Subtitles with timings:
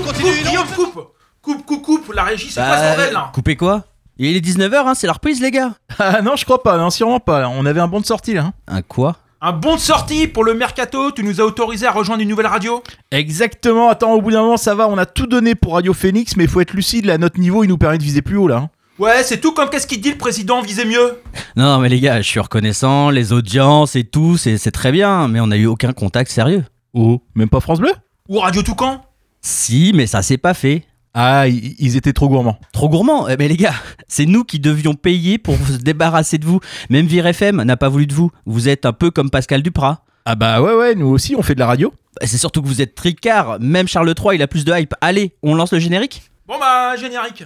[0.00, 0.46] Continue, coupe.
[0.46, 1.08] Guillaume, coupe
[1.42, 3.84] Coupe, coupe, coupe, la régie, c'est quoi ce Bah, bordel là coupez quoi
[4.18, 5.72] Il est 19h, hein, c'est la reprise, les gars.
[5.98, 7.48] Ah non, je crois pas, non, sûrement pas.
[7.48, 8.42] On avait un bon de sortie là.
[8.42, 8.52] hein.
[8.66, 12.22] Un quoi Un bon de sortie pour le mercato, tu nous as autorisé à rejoindre
[12.22, 15.54] une nouvelle radio Exactement, attends, au bout d'un moment, ça va, on a tout donné
[15.54, 18.02] pour Radio Phoenix, mais il faut être lucide, là, notre niveau, il nous permet de
[18.02, 18.56] viser plus haut là.
[18.56, 18.70] hein.
[18.98, 21.20] Ouais, c'est tout comme qu'est-ce qu'il dit le président, visez mieux
[21.56, 24.90] Non, non, mais les gars, je suis reconnaissant, les audiences et tout, c'est c'est très
[24.92, 26.64] bien, mais on n'a eu aucun contact sérieux.
[26.94, 27.92] Oh, même pas France Bleu?
[28.28, 29.04] Ou Radio Toucan?
[29.50, 30.84] Si, mais ça s'est pas fait.
[31.14, 32.58] Ah, ils étaient trop gourmands.
[32.74, 33.72] Trop gourmand Eh ben les gars,
[34.06, 36.60] c'est nous qui devions payer pour se débarrasser de vous.
[36.90, 38.30] Même Vire FM n'a pas voulu de vous.
[38.44, 40.04] Vous êtes un peu comme Pascal Duprat.
[40.26, 41.94] Ah bah ouais, ouais, nous aussi, on fait de la radio.
[42.20, 43.58] Bah, C'est surtout que vous êtes tricard.
[43.58, 44.94] Même Charles III, il a plus de hype.
[45.00, 47.44] Allez, on lance le générique Bon bah, générique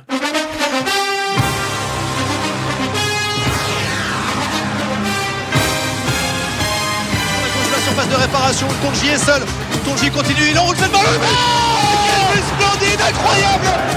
[7.71, 9.43] La surface de réparation, Tonji est seul.
[9.85, 11.02] Tonji continue, il enroule cette balle.
[11.07, 11.19] Oh
[12.07, 13.93] Quel but splendide, incroyable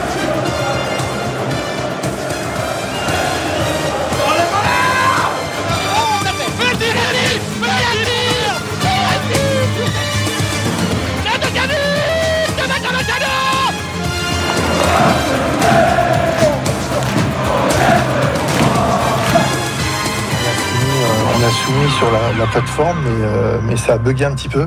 [21.28, 24.50] on a soumis sur la, la plateforme, mais, euh, mais ça a bugué un petit
[24.50, 24.66] peu.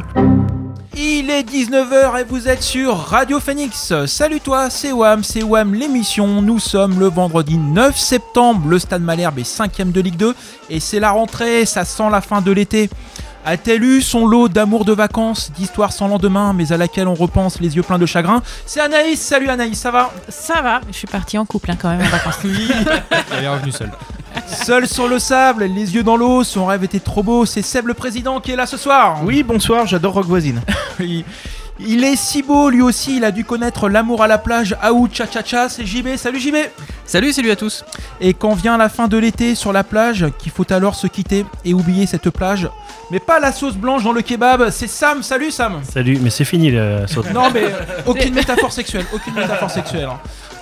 [1.00, 3.92] Il est 19h et vous êtes sur Radio Phoenix.
[4.06, 6.42] Salut toi, c'est Wam, c'est Wam l'émission.
[6.42, 8.68] Nous sommes le vendredi 9 septembre.
[8.68, 10.34] Le Stade Malherbe est 5ème de Ligue 2
[10.70, 12.90] et c'est la rentrée, ça sent la fin de l'été.
[13.44, 17.60] A-t-elle eu son lot d'amour de vacances, d'histoires sans lendemain, mais à laquelle on repense
[17.60, 18.42] les yeux pleins de chagrin?
[18.66, 20.10] C'est Anaïs, salut Anaïs, ça va?
[20.28, 22.40] Ça va, je suis partie en couple hein, quand même en vacances.
[22.44, 23.92] Elle est revenue seule.
[24.46, 27.86] Seul sur le sable, les yeux dans l'eau, son rêve était trop beau, c'est Seb
[27.86, 30.60] le président qui est là ce soir Oui, bonsoir, j'adore Rock Voisine.
[31.00, 31.24] il,
[31.80, 35.08] il est si beau, lui aussi, il a dû connaître l'amour à la plage, Aout,
[35.12, 36.56] cha cha cha, c'est JB, salut JB
[37.04, 37.84] Salut, salut à tous.
[38.20, 41.46] Et quand vient la fin de l'été sur la plage, qu'il faut alors se quitter
[41.64, 42.68] et oublier cette plage.
[43.10, 46.44] Mais pas la sauce blanche dans le kebab, c'est Sam, salut Sam Salut, mais c'est
[46.44, 47.30] fini la sauce.
[47.32, 50.08] Non mais euh, aucune métaphore sexuelle, aucune métaphore sexuelle.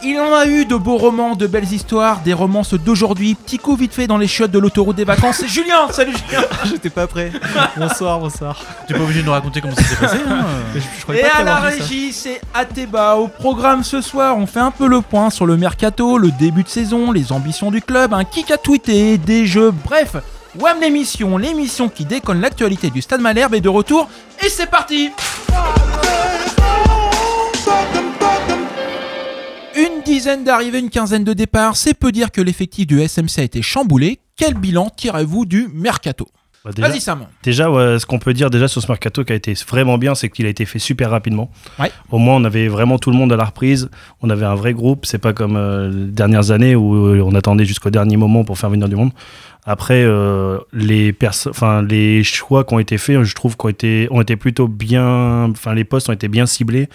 [0.03, 3.35] Il en a eu de beaux romans, de belles histoires, des romances d'aujourd'hui.
[3.35, 5.37] Petit coup vite fait dans les chiottes de l'autoroute des vacances.
[5.39, 6.45] C'est Julien, salut Julien.
[6.65, 7.33] J'étais pas prêt.
[7.77, 8.61] Bonsoir, bonsoir.
[8.87, 10.19] Tu es pas obligé de nous raconter comment ça s'est passé.
[10.29, 13.17] Hein je, je croyais Et pas à la régie, c'est Ateba.
[13.17, 16.63] Au programme ce soir, on fait un peu le point sur le mercato, le début
[16.63, 20.17] de saison, les ambitions du club, un kick à tweeter, des jeux, bref.
[20.59, 24.09] WAM l'émission, l'émission qui déconne l'actualité du Stade Malherbe est de retour.
[24.43, 25.11] Et c'est parti
[29.77, 33.43] Une dizaine d'arrivées, une quinzaine de départs, c'est peu dire que l'effectif du SMC a
[33.43, 34.19] été chamboulé.
[34.37, 36.27] Quel bilan tirez-vous du mercato?
[36.65, 37.27] Bah, déjà, Vas-y Sam.
[37.43, 40.15] déjà, ouais, ce qu'on peut dire déjà sur ce mercato qui a été vraiment bien,
[40.15, 41.51] c'est qu'il a été fait super rapidement.
[41.79, 41.93] Ouais.
[42.11, 43.89] Au moins, on avait vraiment tout le monde à la reprise.
[44.23, 45.07] On avait un vrai groupe.
[45.07, 48.59] C'est pas comme euh, les dernières années où euh, on attendait jusqu'au dernier moment pour
[48.59, 49.13] faire venir du monde.
[49.65, 54.09] Après, euh, les, perso- enfin, les choix qui ont été faits, je trouve, qu'ont été,
[54.11, 55.45] ont été plutôt bien.
[55.51, 56.89] Enfin, les postes ont été bien ciblés.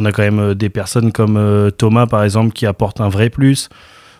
[0.00, 3.08] On a quand même euh, des personnes comme euh, Thomas, par exemple, qui apportent un
[3.08, 3.68] vrai plus.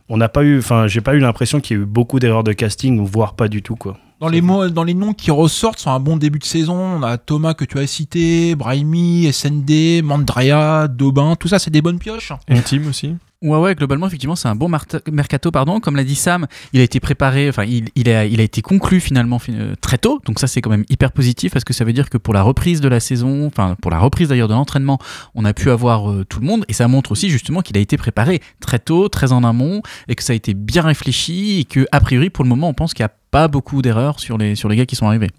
[0.09, 2.43] On n'a pas eu, enfin, j'ai pas eu l'impression qu'il y a eu beaucoup d'erreurs
[2.43, 3.97] de casting, voire pas du tout, quoi.
[4.21, 7.03] Dans les, mots, dans les noms qui ressortent sur un bon début de saison, on
[7.05, 12.01] a Thomas que tu as cité, Brahimi, SND, Mandrea, Daubin, tout ça c'est des bonnes
[12.01, 12.33] pioches.
[12.49, 13.15] Et team aussi.
[13.41, 15.79] Ouais, ouais, globalement, effectivement, c'est un bon mercato, pardon.
[15.79, 19.53] Comme l'a dit Sam, il a été préparé, enfin, il, a, été conclu finalement fin-
[19.53, 20.21] euh, très tôt.
[20.25, 22.43] Donc, ça, c'est quand même hyper positif parce que ça veut dire que pour la
[22.43, 24.99] reprise de la saison, enfin, pour la reprise d'ailleurs de l'entraînement,
[25.37, 26.65] on a pu avoir euh, tout le monde.
[26.67, 30.17] Et ça montre aussi justement qu'il a été préparé très tôt, très en amont et
[30.17, 32.93] que ça a été bien réfléchi et que, a priori, pour le moment, on pense
[32.93, 35.31] qu'il n'y a pas beaucoup d'erreurs sur les, sur les gars qui sont arrivés.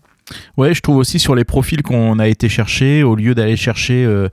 [0.58, 4.06] Ouais, je trouve aussi sur les profils qu'on a été chercher, au lieu d'aller chercher
[4.06, 4.30] euh,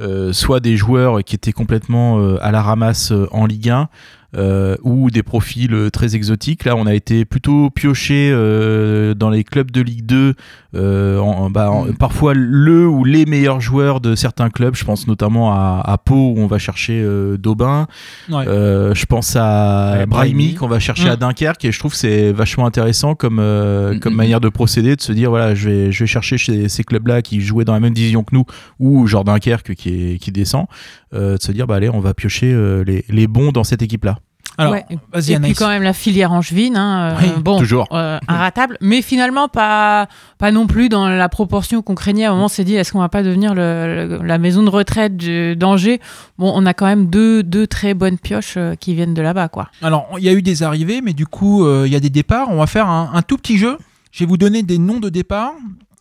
[0.00, 3.88] euh, soit des joueurs qui étaient complètement euh, à la ramasse en Ligue 1,
[4.36, 6.64] euh, ou des profils très exotiques.
[6.64, 11.70] Là, on a été plutôt pioché dans les clubs de Ligue 2, euh, en- bah,
[11.70, 14.74] en- parfois le ou les meilleurs joueurs de certains clubs.
[14.76, 17.86] Je pense notamment à, à Pau où on va chercher euh, Daubin.
[18.30, 18.46] Ouais.
[18.46, 21.12] Euh, je pense à Ouais, Brahimi qu'on va chercher Mm.
[21.12, 24.40] à Dunkerque et je trouve que c'est vachement intéressant comme, euh, Mm, comme mm, manière
[24.40, 27.40] de procéder, de se dire voilà, je vais, je vais chercher chez ces clubs-là qui
[27.40, 28.44] jouaient dans la même division que nous
[28.78, 30.66] ou genre Dunkerque qui, est, qui descend,
[31.14, 33.82] euh, de se dire bah allez, on va piocher euh, les, les bons dans cette
[33.82, 34.18] équipe-là.
[34.60, 34.84] Alors, Ouais.
[35.12, 37.88] vas-y Et puis quand même la filière angevine, hein, euh, Oui, bon, toujours.
[37.92, 40.06] euh, inratable, mais finalement pas,
[40.38, 42.24] pas non plus dans la proportion qu'on craignait.
[42.26, 44.62] À un moment, on s'est dit, est-ce qu'on va pas devenir le- le- la maison
[44.62, 45.16] de retraite
[45.58, 46.00] d'Angers?
[46.38, 49.48] Bon, on a quand même deux, deux très bonnes pioches euh, qui viennent de là-bas,
[49.48, 49.68] quoi.
[49.82, 52.48] Alors, il y a eu des arrivées, mais du coup, il y a des départs.
[52.50, 53.78] On va faire un, un tout petit jeu.
[54.12, 55.52] Je vais vous donner des noms de départ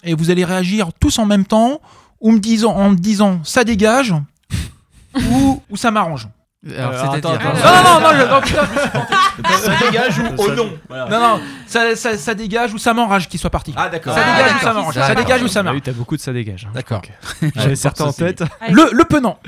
[0.04, 1.80] et vous allez réagir tous en même temps
[2.22, 4.14] ou me disant, en me disant ça dégage
[5.32, 6.28] ou, ou ça m'arrange
[6.78, 7.84] Alors, Euh, c'est-à-dire- attends, Non, attends.
[7.84, 9.14] non, non, non, je- non, putain, je me suis planté.
[9.62, 10.70] Ça dégage ou oh non
[11.10, 13.74] non, non, ça, ça, ça dégage ou ça m'enrage qu'il soit parti.
[13.78, 14.14] Ah d'accord.
[14.14, 14.62] ça Ah, dégage ou d'accord.
[14.68, 14.94] ça m'arrange.
[14.96, 15.76] Ça dégage ou ça Ah m'arrange.
[15.78, 16.66] oui, t'as beaucoup de ça dégage.
[16.68, 16.72] hein.
[16.74, 17.02] D'accord.
[17.56, 18.44] J'avais certains en tête.
[18.70, 19.40] Le, le penant.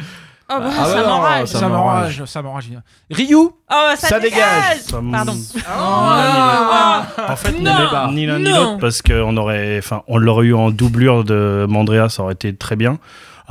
[0.53, 1.47] Oh, bah, Ah ouais, ça non, m'enrage.
[1.47, 2.17] ça Ça m'enrage.
[2.17, 2.69] m'enrage, ça m'enrage.
[3.09, 4.79] Ryu Oh, bah, ça, Ça dégage.
[4.89, 5.35] Ça me- Pardon.
[5.69, 7.03] Ah.
[7.29, 7.71] En fait, ni Non.
[7.91, 8.57] l'un- ni l'un ni Non.
[8.71, 12.55] l'autre, parce qu'on aurait, enfin, on l'aurait eu en doublure de Mandrea, ça aurait été
[12.55, 12.99] très bien.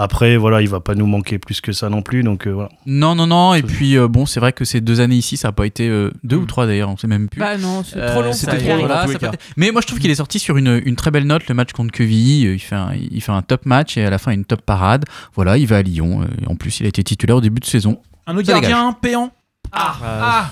[0.03, 2.71] Après, voilà, il va pas nous manquer plus que ça non plus, donc euh, voilà.
[2.87, 3.53] Non, non, non.
[3.53, 5.89] Et puis, euh, bon, c'est vrai que ces deux années ici, ça n'a pas été
[5.91, 7.39] euh, deux ou trois d'ailleurs, on sait même plus.
[7.39, 8.33] Bah non, c'est trop long.
[8.33, 11.11] c'était trop voilà, ça Mais moi, je trouve qu'il est sorti sur une, une très
[11.11, 11.47] belle note.
[11.49, 14.09] Le match contre Quevilly, euh, il fait, un, il fait un top match et à
[14.11, 15.05] la fin, une top parade.
[15.35, 16.23] Voilà, il va à Lyon.
[16.23, 17.99] euh, et en plus, il a été titulaire au début de saison.
[18.27, 19.31] Un autre Ça gardien, péant.
[19.71, 20.51] Ah, Euh, ah,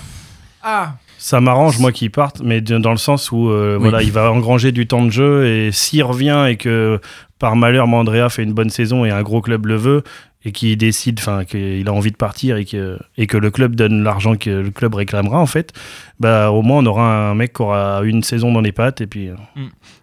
[0.61, 0.93] ah.
[1.17, 3.81] Ça m'arrange, moi, qu'il parte, mais dans le sens où, euh, Oui.
[3.89, 7.01] voilà, il va engranger du temps de jeu et s'il revient et que
[7.39, 10.03] par malheur Mandrea fait une bonne saison et un gros club le veut
[10.45, 13.75] et qu'il décide, enfin, qu'il a envie de partir et que, et que le club
[13.75, 15.73] donne l'argent que le club réclamera, en fait,
[16.19, 19.07] bah, au moins, on aura un mec qui aura une saison dans les pattes et
[19.07, 19.27] puis.
[19.29, 19.35] euh,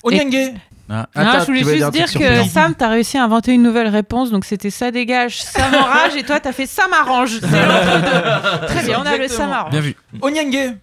[0.02, 0.52] Onyenge.
[0.88, 1.06] Ah.
[1.16, 2.44] Non, je voulais juste dire que.
[2.48, 6.22] Sam, t'as réussi à inventer une nouvelle réponse, donc c'était ça dégage, ça m'enrage, et
[6.22, 7.40] toi t'as fait ça m'arrange.
[7.40, 8.66] C'est l'entre-deux.
[8.68, 9.72] Très bien, on a le ça m'arrange.
[9.72, 9.96] Bien vu.
[10.22, 10.74] Onyenge.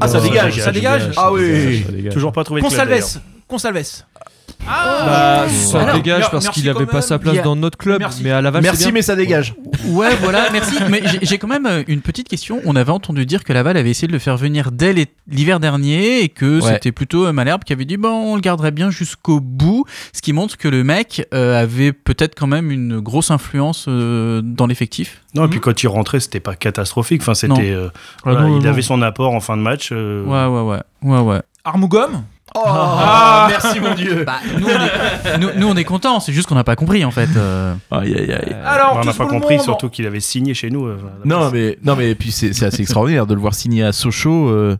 [0.00, 1.10] Ah, ça dégage, ça dégage.
[1.16, 1.82] Ah oui.
[1.86, 2.12] Ça dégage.
[2.12, 2.98] Toujours pas trouvé d'ailleurs.
[3.48, 4.02] Consalves.
[4.60, 5.06] Consalves.
[5.06, 7.02] Bah, ça Alors, dégage mer- parce merci qu'il avait quand pas même.
[7.02, 8.22] sa Il y place a- dans notre club, Merci.
[8.22, 8.92] mais à Laval, c'est Merci bien.
[8.92, 9.54] mais ça dégage.
[9.86, 10.76] Ouais, voilà, merci.
[10.90, 12.60] Mais j'ai- j'ai quand même euh, une petite question.
[12.64, 15.58] On avait entendu dire que Laval avait essayé de le faire venir dès l'é- l'hiver
[15.60, 16.72] dernier et que Ouais.
[16.72, 19.84] c'était plutôt euh, Malherbe qui avait dit bon, on le garderait bien jusqu'au bout.
[20.12, 24.40] Ce qui montre que le mec euh, avait peut-être quand même une grosse influence euh,
[24.44, 25.22] dans l'effectif.
[25.34, 27.22] Non, et puis quand il rentrait, c'était pas catastrophique.
[27.22, 27.70] Enfin, c'était.
[27.70, 28.70] euh, Ah, voilà, non, il non.
[28.70, 29.90] avait son apport en fin de match.
[29.92, 30.80] euh, Ouais, ouais, ouais.
[31.02, 31.40] Ouais, ouais.
[31.64, 32.24] Armougom?
[32.54, 34.24] Oh, merci mon dieu.
[34.26, 37.04] Bah, nous, on est, nous, nous, on est contents, c'est juste qu'on n'a pas compris
[37.04, 37.28] en fait.
[37.36, 37.74] euh.
[37.90, 38.56] Aïe aïe aïe.
[38.64, 39.64] Alors, on n'a pas compris, monde.
[39.64, 40.86] surtout qu'il avait signé chez nous.
[40.86, 44.48] euh, Non mais non mais puis c'est assez extraordinaire de le voir signer à Sochaux.
[44.48, 44.76] euh.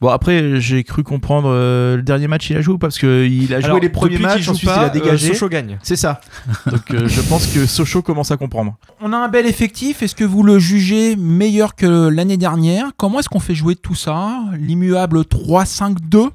[0.00, 2.86] Bon après j'ai cru comprendre euh, le dernier match il a joué ou pas?
[2.86, 4.86] Parce que il a joué Alors, les premiers qu'il matchs joue ensuite pas, il a
[4.86, 5.28] euh, dégagé.
[5.34, 5.78] Sochaux gagne.
[5.82, 6.20] C'est ça.
[6.66, 8.76] Donc euh, je pense que Sochaux commence à comprendre.
[9.02, 10.02] On a un bel effectif.
[10.02, 12.86] Est-ce que vous le jugez meilleur que l'année dernière?
[12.96, 14.38] Comment est-ce qu'on fait jouer tout ça?
[14.58, 16.30] L'immuable 3-5-2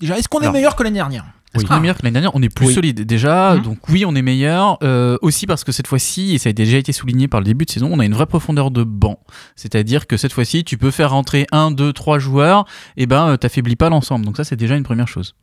[0.00, 0.54] Déjà, est-ce qu'on est Alors.
[0.54, 1.24] meilleur que l'année dernière
[1.54, 2.74] Est-ce qu'on est meilleur que l'année dernière On est plus Oui.
[2.74, 3.62] solide déjà, Mhm.
[3.62, 4.78] donc oui, on est meilleur.
[4.82, 7.64] Euh, aussi parce que cette fois-ci, et ça a déjà été souligné par le début
[7.64, 9.18] de saison, on a une vraie profondeur de banc.
[9.56, 12.66] C'est-à-dire que cette fois-ci, tu peux faire rentrer un, deux, trois joueurs,
[12.96, 14.24] et ben euh, t'affaiblis pas l'ensemble.
[14.24, 15.34] Donc ça, c'est déjà une première chose.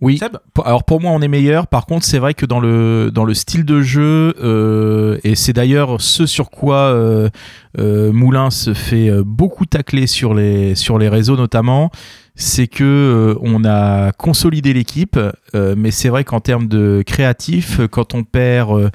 [0.00, 0.18] Oui.
[0.18, 1.66] Seb Alors pour moi on est meilleur.
[1.66, 5.52] Par contre c'est vrai que dans le dans le style de jeu euh, et c'est
[5.54, 7.30] d'ailleurs ce sur quoi euh,
[7.78, 11.90] euh, Moulin se fait beaucoup tacler sur les sur les réseaux notamment.
[12.36, 15.16] C'est que on a consolidé l'équipe,
[15.54, 18.90] mais c'est vrai qu'en termes de créatif, quand on perd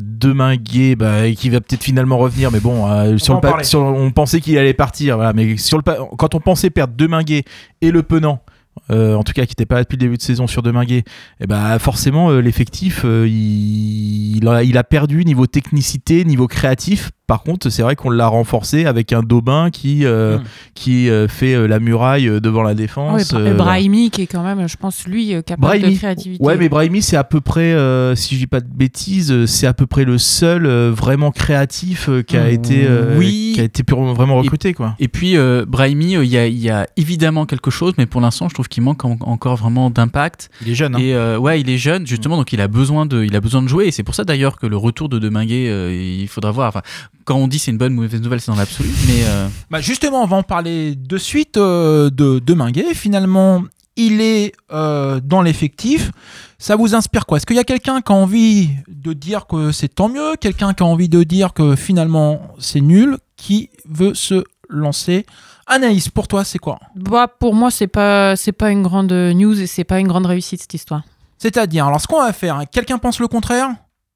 [0.00, 2.86] Deminguet, bah, et qui va peut-être finalement revenir, mais bon,
[3.18, 6.40] sur le sur- on pensait qu'il allait partir, voilà, mais sur le pa- quand on
[6.40, 7.44] pensait perdre Deminguet
[7.82, 8.40] et le Penant,
[8.90, 11.04] en tout cas qui n'était pas là depuis le début de saison sur Deminguet,
[11.40, 17.10] et ben forcément euh, l'effectif euh, il a perdu niveau technicité, niveau créatif.
[17.26, 20.42] Par contre, c'est vrai qu'on l'a renforcé avec un Daubin qui euh, Mm.
[20.74, 23.32] qui euh, fait euh, la muraille devant la défense.
[23.32, 25.92] Ouais, Bra- euh, Brahimi qui est quand même, je pense, lui, capable Brahimi.
[25.94, 26.44] de créativité.
[26.44, 29.66] Ouais, mais Brahimi, c'est à peu près, euh, si je dis pas de bêtises, c'est
[29.66, 33.52] à peu près le seul euh, vraiment créatif euh, qui a été, euh, oui.
[33.54, 34.94] qui a été purement- vraiment recruté, quoi.
[35.00, 38.04] Et puis, euh, Brahimi, euh, il y, a, il y a évidemment quelque chose, mais
[38.06, 40.50] pour l'instant, je trouve qu'il manque en- encore vraiment d'impact.
[40.62, 40.94] Il est jeune.
[40.94, 40.98] hein.
[40.98, 43.62] Et euh, ouais, il est jeune, justement, donc il a besoin de, il a besoin
[43.62, 43.86] de jouer.
[43.86, 46.68] Et c'est pour ça d'ailleurs que le retour de Deminguet, euh, il faudra voir.
[46.68, 46.82] Enfin,
[47.24, 48.90] quand on dit c'est une bonne ou mauvaise nouvelle, c'est dans l'absolu.
[49.06, 52.94] Mais euh, Bah justement, on va en parler de suite euh, de, de Minguet.
[52.94, 53.62] Finalement,
[53.96, 56.10] il est euh, dans l'effectif.
[56.58, 57.36] Ça vous inspire quoi?
[57.38, 60.36] Est-ce qu'il y a quelqu'un qui a envie de dire que c'est tant mieux?
[60.40, 63.18] Quelqu'un qui a envie de dire que finalement c'est nul?
[63.36, 65.26] Qui veut se lancer?
[65.66, 66.78] Anaïs, pour toi, c'est quoi?
[66.94, 70.26] Bah, pour moi, c'est pas, c'est pas une grande news et c'est pas une grande
[70.26, 71.02] réussite cette histoire.
[71.38, 73.68] C'est-à-dire, alors ce qu'on va faire, hein, quelqu'un pense le contraire?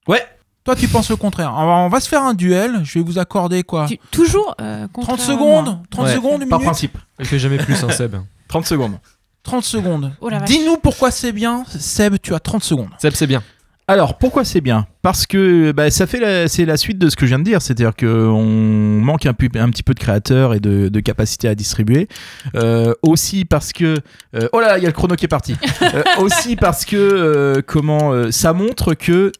[0.06, 0.22] Ouais.
[0.68, 1.54] Toi, tu penses le contraire.
[1.56, 2.80] Alors, on va se faire un duel.
[2.84, 4.54] Je vais vous accorder quoi Tu- toujours.
[4.60, 5.80] euh, 30 contraire à secondes moi.
[5.90, 6.98] 30 Ouais, secondes, une Par minute principe.
[7.18, 8.16] Il fait jamais plus, un Seb.
[8.48, 8.98] 30 secondes.
[9.44, 10.12] 30 secondes.
[10.20, 10.28] Oh.
[10.44, 11.64] Dis-nous pourquoi c'est bien.
[11.70, 12.90] Seb, tu as 30 secondes.
[12.98, 13.42] Seb, c'est bien.
[13.90, 14.86] Alors pourquoi c'est bien?
[15.00, 17.44] Parce que bah, ça fait la- c'est la suite de ce que je viens de
[17.44, 18.42] dire, c'est-à-dire qu'on
[19.00, 22.08] manque un, peu- un petit peu de créateurs et de, de capacité à distribuer.
[22.56, 23.96] Euh, aussi parce que
[24.36, 25.56] euh, oh là, là, il y a le chrono qui est parti.
[25.94, 29.32] Euh, aussi parce que euh, comment euh, ça montre que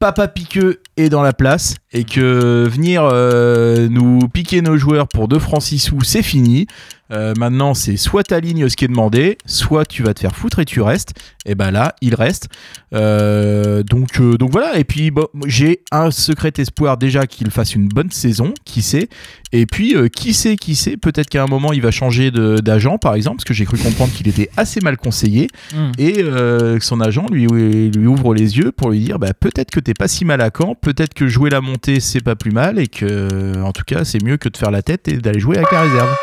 [0.00, 5.28] Papa Piqueux est dans la place et que venir euh, nous piquer nos joueurs pour
[5.28, 6.66] 2 francs 6 sous, c'est fini.
[7.12, 10.60] Euh, maintenant, c'est soit t'alignes ce qui est demandé, soit tu vas te faire foutre
[10.60, 11.14] et tu restes.
[11.46, 12.48] Et ben là, il reste.
[12.94, 14.78] Euh, donc, euh, donc voilà.
[14.78, 19.08] Et puis, bon, j'ai un secret espoir déjà qu'il fasse une bonne saison, qui sait.
[19.52, 23.14] Et puis, qui sait, qui sait, peut-être qu'à un moment, il va changer d'agent, par
[23.14, 25.48] exemple, parce que j'ai cru comprendre qu'il était assez mal conseillé.
[25.74, 25.90] Hmm.
[25.98, 29.80] Et que son agent lui, lui ouvre les yeux pour lui dire bah, peut-être que
[29.80, 32.78] t'es pas si mal à Caen, peut-être que jouer la montée, c'est pas plus mal,
[32.78, 35.56] et que, en tout cas, c'est mieux que de faire la tête et d'aller jouer
[35.56, 36.14] avec la réserve.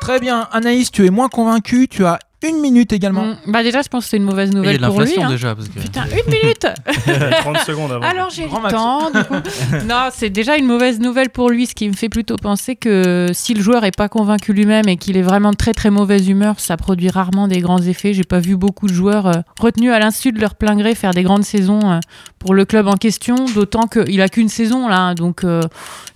[0.00, 1.88] Très bien, Anaïs, tu es moins convaincu.
[1.88, 3.24] Tu as une minute également.
[3.26, 5.06] Mm, Bah déjà, je pense que c'est une mauvaise Il y a nouvelle pour lui.
[5.16, 5.30] l'inflation hein.
[5.30, 5.54] déjà.
[5.54, 5.80] Parce que...
[5.80, 6.66] Putain, une minute
[7.40, 8.04] 30 secondes avant.
[8.06, 9.10] Alors j'ai le temps.
[9.10, 9.34] du coup.
[9.88, 13.28] non, c'est déjà une mauvaise nouvelle pour lui, ce qui me fait plutôt penser que
[13.32, 16.28] si le joueur est pas convaincu lui-même et qu'il est vraiment de très très mauvaise
[16.28, 18.14] humeur, ça produit rarement des grands effets.
[18.14, 21.12] J'ai pas vu beaucoup de joueurs euh, retenus à l'insu de leur plein gré faire
[21.12, 21.98] des grandes saisons euh,
[22.38, 25.60] pour le club en question, d'autant qu'il a qu'une saison là, donc euh,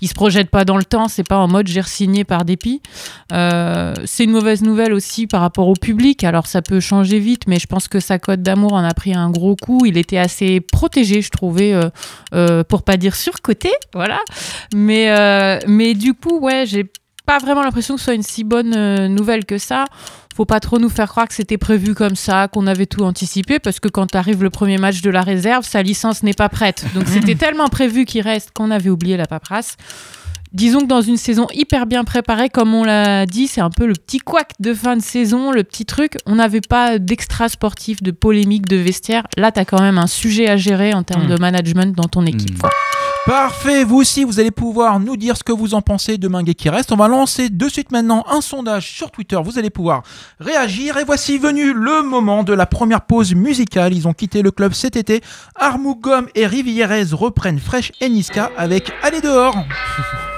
[0.01, 1.09] il se projette pas dans le temps.
[1.09, 2.81] C'est pas en mode j'ai signé par dépit.
[3.33, 6.12] Euh, c'est une mauvaise nouvelle aussi par rapport au public.
[6.23, 9.15] Alors ça peut changer vite, mais je pense que sa cote d'amour en a pris
[9.15, 9.85] un gros coup.
[9.87, 11.89] Il était assez protégé, je trouvais, euh,
[12.35, 14.21] euh, pour pas dire surcoté, voilà.
[14.75, 16.91] Mais euh, mais du coup, ouais, j'ai
[17.27, 19.85] pas vraiment l'impression que ce soit une si bonne euh, nouvelle que ça.
[20.35, 23.59] Faut pas trop nous faire croire que c'était prévu comme ça, qu'on avait tout anticipé,
[23.59, 26.85] parce que quand arrive le premier match de la réserve, sa licence n'est pas prête.
[26.95, 29.77] Donc c'était tellement prévu qu'il reste qu'on avait oublié la paperasse.
[30.53, 33.87] Disons que dans une saison hyper bien préparée, comme on l'a dit, c'est un peu
[33.87, 36.19] le petit couac de fin de saison, le petit truc.
[36.27, 39.27] On n'avait pas d'extra sportif, de polémique, de vestiaire.
[39.37, 42.27] Là, tu as quand même un sujet à gérer en termes de management dans ton
[42.27, 42.57] équipe.
[42.57, 42.59] Mm.
[42.59, 42.71] quoi.
[43.25, 46.55] Parfait, vous aussi, vous allez pouvoir nous dire ce que vous en pensez de Minguet
[46.55, 46.91] qui reste.
[46.91, 49.39] On va lancer de suite maintenant un sondage sur Twitter.
[49.45, 50.03] Vous allez pouvoir
[50.41, 50.99] réagir.
[50.99, 53.95] Et voici venu le moment de la première pause musicale.
[53.95, 55.21] Ils ont quitté le club cet été.
[55.55, 59.57] Armou Gomme et Rivierez reprennent Fresh et Niska avec Allez dehors.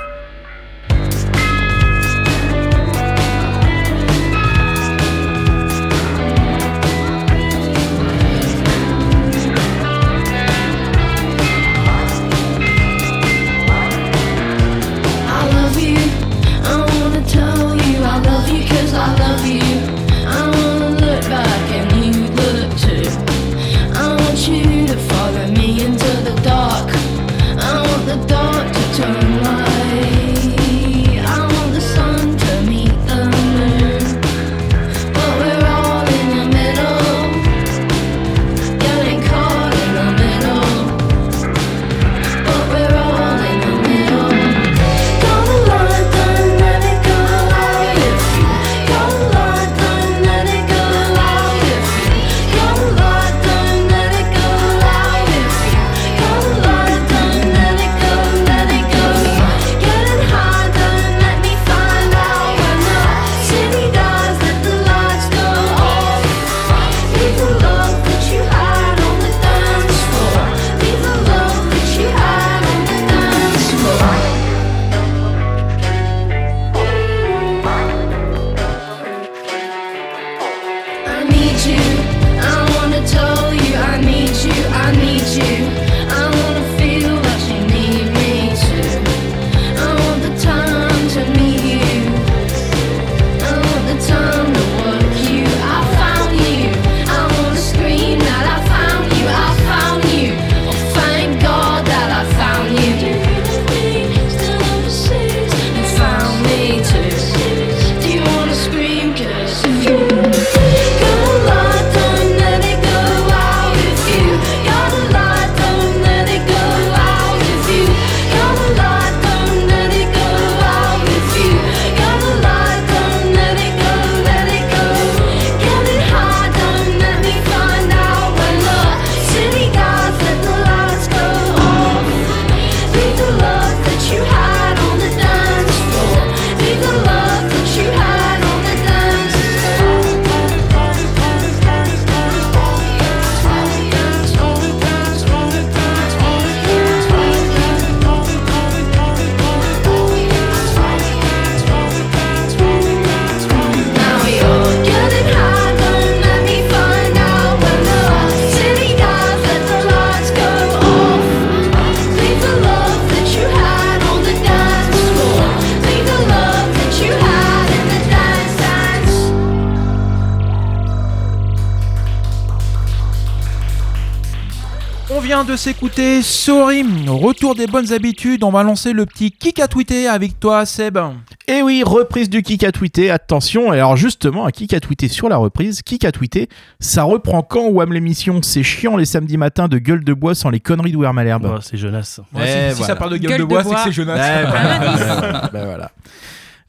[175.55, 178.43] de s'écouter Sorry, retour des bonnes habitudes.
[178.43, 180.99] On va lancer le petit kick à tweeter avec toi, Seb.
[181.47, 183.73] Et oui, reprise du kick à tweeter, attention.
[183.73, 186.49] Et alors justement, un kick à tweeter sur la reprise, kick à tweeter,
[186.81, 188.41] ça reprend quand Wham l'émission?
[188.43, 191.49] C'est chiant les samedis matins de gueule de bois sans les conneries de Wham Malherbe.
[191.57, 192.19] Oh, c'est Jonas.
[192.35, 192.87] Ouais, Eh, si, si voilà.
[192.95, 193.77] ça parle de gueule, Gueule de de bois, bois.
[193.77, 194.15] c'est que c'est Jonas.
[194.17, 195.43] Ouais, voilà.
[195.45, 195.91] Ouais, bah voilà.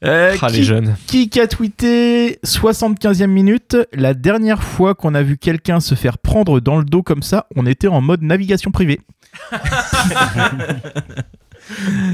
[0.04, 0.94] Euh, Ah, les qui, jeunes.
[1.06, 6.60] qui a tweeté 75e minute La dernière fois qu'on a vu quelqu'un se faire prendre
[6.60, 9.00] dans le dos comme ça, on était en mode navigation privée.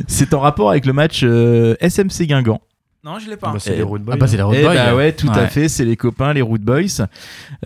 [0.06, 2.60] C'est en rapport avec le match euh, SMC Guingamp.
[3.04, 3.50] Non, je l'ai pas.
[3.52, 4.14] Bah, c'est Eh, les Road Boys.
[4.14, 4.76] Ah bah c'est la road Eh boy.
[4.76, 7.04] bah ouais, tout à fait, c'est les copains, les Root Boys.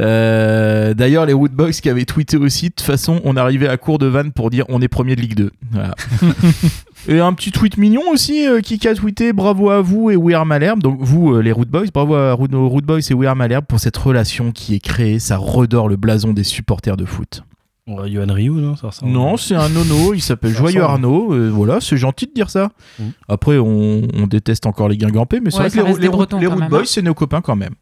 [0.01, 3.77] Euh, D'ailleurs, les Root Boys qui avaient tweeté aussi, de toute façon, on arrivait à
[3.77, 5.51] court de vanne pour dire on est premier de Ligue 2.
[5.73, 5.95] Voilà.
[7.09, 10.35] Et un petit tweet mignon aussi euh, qui a tweeté bravo à vous et We
[10.35, 10.83] Are Malherbe.
[10.83, 13.37] Donc vous, euh, les Root Boys, bravo à Root- nos Root Boys et We Are
[13.37, 15.19] Malherbe pour cette relation qui est créée.
[15.19, 17.43] Ça redore le blason des supporters de foot.
[17.87, 19.13] Ouais, Johan Ryu, non ça ressemble.
[19.13, 20.83] Non, c'est un nono, il s'appelle Joyeux.
[20.83, 21.33] Arnaud.
[21.33, 22.71] euh, voilà, c'est gentil de dire ça.
[22.99, 23.05] Mm.
[23.29, 26.41] Après, on, on déteste encore les Guingampais, mais c'est Ouais, vrai que les, les, Bretons
[26.41, 26.85] les Root même, Boys, hein.
[26.87, 27.75] c'est nos copains quand même.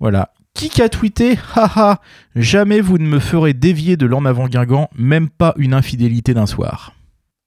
[0.00, 0.32] Voilà.
[0.52, 2.02] Qui a tweeté Haha,
[2.36, 6.44] jamais vous ne me ferez dévier de l'en avant Guingamp, même pas une infidélité d'un
[6.46, 6.92] soir.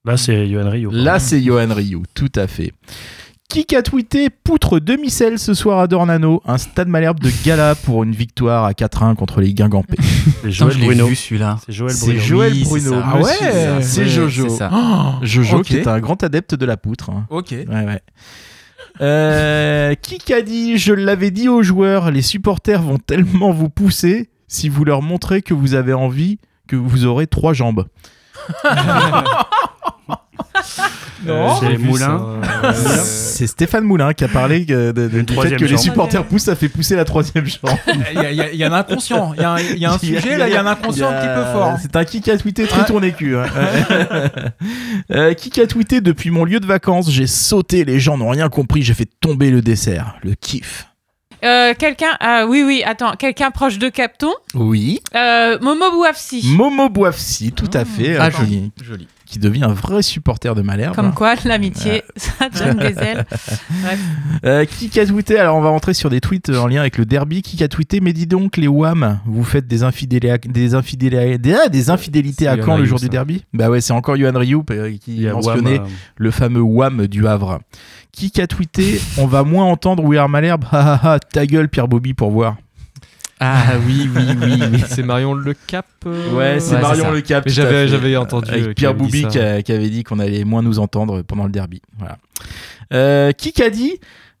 [0.04, 0.88] Là, c'est Johan Ryu.
[0.90, 2.72] Là, c'est Johan Ryu, tout à fait.
[3.48, 8.02] Qui a tweeté Poutre demi-sel ce soir à Dornano, un stade Malherbe de gala pour
[8.02, 9.96] une victoire à 4-1 contre les Guingampais.
[10.42, 11.06] C'est Joël Bruno.
[11.14, 11.58] celui-là.
[11.66, 12.20] C'est Joël C'est Bruno.
[12.22, 13.02] Joël Oui, c'est Bruno.
[13.04, 14.48] Ah ouais, c'est c'est Jojo.
[14.48, 14.70] c'est ça.
[15.22, 15.64] Jojo Ok.
[15.66, 17.10] qui est un grand adepte de la poutre.
[17.10, 17.26] hein.
[17.30, 17.50] Ok.
[17.50, 18.00] Ouais, ouais.
[19.02, 24.30] Euh, qui a dit Je l'avais dit aux joueurs, les supporters vont tellement vous pousser
[24.48, 27.86] si vous leur montrez que vous avez envie que vous aurez trois jambes.
[31.24, 32.40] Non, c'est j'ai vu Moulin.
[32.64, 36.24] Euh, C'est Stéphane Moulin qui a parlé que- de- de- du fait que les supporters
[36.24, 37.70] poussent, ça fait pousser la troisième jambe.
[38.14, 39.32] Il y, a- un inconscient.
[39.36, 41.08] Il y a un, il y a un sujet là, il y a un inconscient
[41.10, 41.76] un petit peu fort.
[41.80, 43.36] C'est un qui a tweeté très tourné cul.
[45.10, 48.48] Euh, qui a tweeté depuis mon lieu de vacances J'ai sauté, les gens n'ont rien
[48.48, 50.16] compris, j'ai fait tomber le dessert.
[50.24, 50.88] Le kiff.
[51.44, 54.32] Euh, quelqu'un, ah oui, oui, attends, quelqu'un proche de Capton?
[54.54, 55.00] Oui.
[55.16, 56.42] Euh, Momo Bouafsi.
[56.46, 58.16] Momo Boifsi, tout à fait.
[58.16, 58.70] Ah, euh, joli.
[58.82, 59.08] joli.
[59.32, 60.94] Qui devient un vrai supporter de Malherbe.
[60.94, 63.24] Comme quoi, l'amitié, ça donne des ailes.
[63.82, 63.98] Bref.
[64.44, 66.98] Euh, qui a tweeté Alors, on va rentrer sur des tweets euh, en lien avec
[66.98, 67.40] le derby.
[67.40, 70.48] Qui a tweeté Mais dis donc, les WAM, vous faites des, infidélités
[71.38, 73.42] des, ah, des infidélités à quand le jour du derby?
[73.54, 77.06] Bah ouais, c'est encore Johan Rioux euh, qui a mentionnait Wham, euh, le fameux WAM
[77.06, 77.60] du Havre.
[78.12, 80.66] Qui a tweeté On va moins entendre We Are Malherbe.
[80.72, 82.56] Ha ha ha, ta gueule, Pierre Bobby, pour voir.
[83.44, 84.62] Ah oui, oui, oui.
[84.72, 84.84] oui.
[84.88, 85.86] C'est Marion Le Cap.
[86.06, 87.10] euh, Ouais, c'est Ouais, Marion.
[87.10, 87.42] Le Cap.
[87.48, 89.28] J'avais- entendu, euh, Avec qu'il Pierre Boubi ça.
[89.28, 91.82] qui, a- qui avait dit qu'on allait moins nous entendre pendant le derby.
[91.98, 92.18] Voilà.
[92.92, 93.94] Euh, qui a dit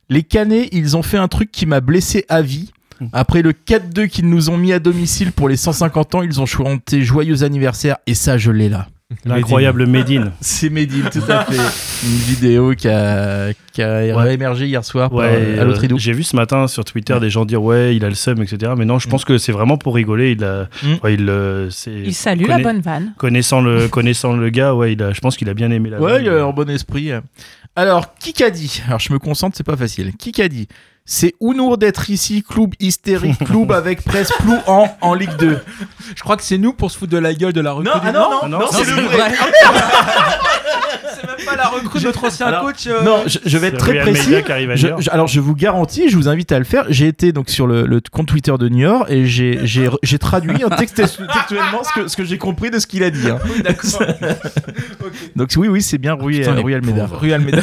[0.08, 2.70] Les Canets, ils ont fait un truc qui m'a blessé à vie.
[3.12, 6.46] Après le 4-2 qu'ils nous ont mis à domicile pour les 150 ans, ils ont
[6.46, 8.86] chanté joyeux anniversaire et ça, je l'ai là.
[9.24, 10.32] L'incroyable Médine.
[10.40, 11.56] C'est Medine, tout à fait.
[12.06, 14.34] Une vidéo qui a, qui a Ouais.
[14.34, 17.30] émergé hier soir par- Ouais, à l'autre euh, j'ai vu ce matin sur Twitter des
[17.30, 18.72] gens dire ouais, il a le seum, etc.
[18.76, 20.32] Mais non, je pense que c'est vraiment pour rigoler.
[20.32, 20.86] Il a, Mm.
[21.04, 23.12] ouais, il, euh, c'est- Il salue la bonne vanne.
[23.18, 26.00] Connaissant le, connaissant le gars, ouais, il a, je pense qu'il a bien aimé la.
[26.00, 26.22] Ouais, vanne.
[26.24, 27.10] il a un bon esprit.
[27.74, 28.82] Alors, qui a dit?
[28.86, 30.12] Alors, je me concentre, c'est pas facile.
[30.18, 30.68] Qui a dit?
[31.04, 35.58] C'est Ounour d'être ici, club hystérique, club avec presse plou en, en Ligue 2.
[36.16, 37.92] Je crois que c'est nous pour se foutre de la gueule de la recrue.
[37.92, 39.16] Non, du- ah non, non, non, non, non, c'est le vrai.
[39.16, 39.32] vrai.
[41.14, 42.86] c'est même pas la recrue de notre ancien Alors, coach.
[42.86, 44.28] euh, Non, je, je vais être très précis.
[44.30, 45.00] Media qui arrive à Je- dire.
[45.00, 46.84] je- alors, je vous garantis, je vous invite à le faire.
[46.88, 49.58] J'ai été donc sur le, le compte Twitter de Niort et j'ai
[50.20, 50.96] traduit texte-
[51.32, 53.28] textuellement ce que, ce que j'ai compris de ce qu'il a dit.
[53.28, 53.38] hein.
[53.64, 54.02] D'accord.
[55.36, 57.08] Donc, oui, oui, c'est bien Rui, Putain, les Rui Almeida.
[57.10, 57.62] Rue Almeida.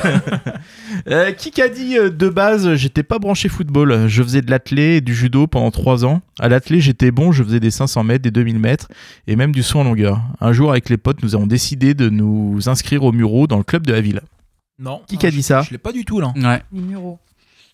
[1.07, 4.97] Euh, qui a dit euh, de base j'étais pas branché football je faisais de l'athlé
[4.97, 8.23] et du judo pendant 3 ans à l'athlé j'étais bon je faisais des 500 mètres
[8.23, 8.87] des 2000 mètres
[9.27, 12.09] et même du saut en longueur un jour avec les potes nous avons décidé de
[12.09, 14.21] nous inscrire au Muro dans le club de la ville
[14.77, 15.01] Non.
[15.07, 16.33] Qui a dit je- ça Je l'ai pas du tout là.
[16.35, 16.61] Ouais.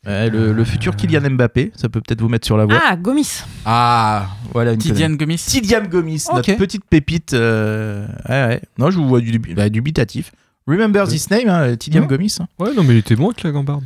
[0.08, 2.96] Euh, le, le futur Kylian Mbappé ça peut peut-être vous mettre sur la voie Ah,
[2.96, 3.42] Gomis.
[3.66, 5.38] ah voilà une Tidiane Gomis.
[5.38, 6.36] Tidiane Gomis Ok.
[6.36, 8.62] notre petite pépite euh, ouais, ouais.
[8.78, 10.32] non je vous vois du, bah, dubitatif
[10.68, 12.10] remember this name hein, Tidiane Mhm.
[12.10, 12.48] Gomis hein.
[12.60, 13.86] Ouais, non, mais il était bon avec la gambarde.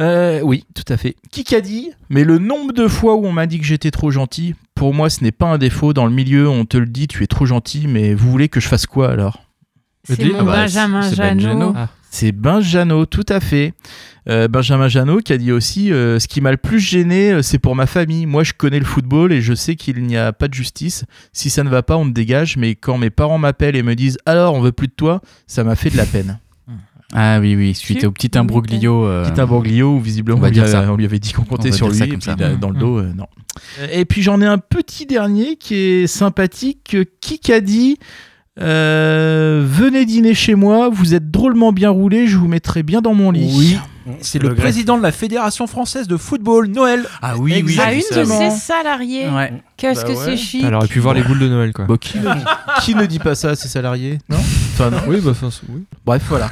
[0.00, 1.14] Euh, oui, tout à fait.
[1.30, 4.10] Qui a dit Mais le nombre de fois où on m'a dit que j'étais trop
[4.10, 5.92] gentil, pour moi, ce n'est pas un défaut.
[5.92, 8.58] Dans le milieu, on te le dit, tu es trop gentil, mais vous voulez que
[8.58, 9.42] je fasse quoi alors?
[10.04, 11.74] C'est mon ah bah, Benjamin c'est Janot.
[12.14, 13.74] C'est Benjano, tout à fait.
[14.28, 17.42] Euh, Benjamin Janot qui a dit aussi euh, Ce qui m'a le plus gêné, euh,
[17.42, 18.24] c'est pour ma famille.
[18.24, 21.04] Moi, je connais le football et je sais qu'il n'y a pas de justice.
[21.32, 22.56] Si ça ne va pas, on me dégage.
[22.56, 25.64] Mais quand mes parents m'appellent et me disent Alors, on veut plus de toi, ça
[25.64, 26.38] m'a fait de la peine.
[27.16, 29.06] Ah oui, oui, suite au petit imbroglio.
[29.06, 30.86] euh, Petit imbroglio où visiblement on lui dire a- ça.
[30.90, 32.34] on lui avait dit qu'on comptait sur lui ça et puis ça.
[32.34, 33.26] dans le dos euh, non.
[33.92, 36.96] Et puis j'en ai un petit dernier qui est sympathique.
[37.20, 37.98] Qui a dit
[38.60, 43.14] Euh, venez dîner chez moi, vous êtes drôlement bien roulé, je vous mettrai bien dans
[43.14, 43.52] mon lit.
[43.56, 43.78] Oui.
[44.20, 47.06] C'est le, président de la Fédération française de football, Noël.
[47.22, 47.80] Ah oui, oui.
[47.80, 49.30] À une de ses salariés.
[49.30, 49.54] Ouais.
[49.78, 50.24] Qu'est-ce Bah que ouais.
[50.24, 50.62] c'est chic.
[50.62, 51.86] Elle aurait pu voir les boules de Noël, quoi.
[51.86, 52.44] Bon, qui, ne dit,
[52.82, 54.36] qui ne dit pas ça à ses salariés Non?
[54.36, 54.98] Enfin, non.
[55.06, 55.84] Oui, bah, enfin, oui.
[56.04, 56.50] Bref, voilà.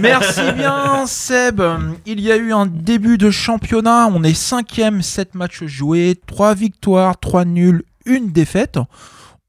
[0.00, 1.62] Merci bien Seb.
[2.04, 4.08] Il y a eu un début de championnat.
[4.12, 8.78] On est cinquième, 7 matchs joués, 3 victoires, 3 nuls, une défaite.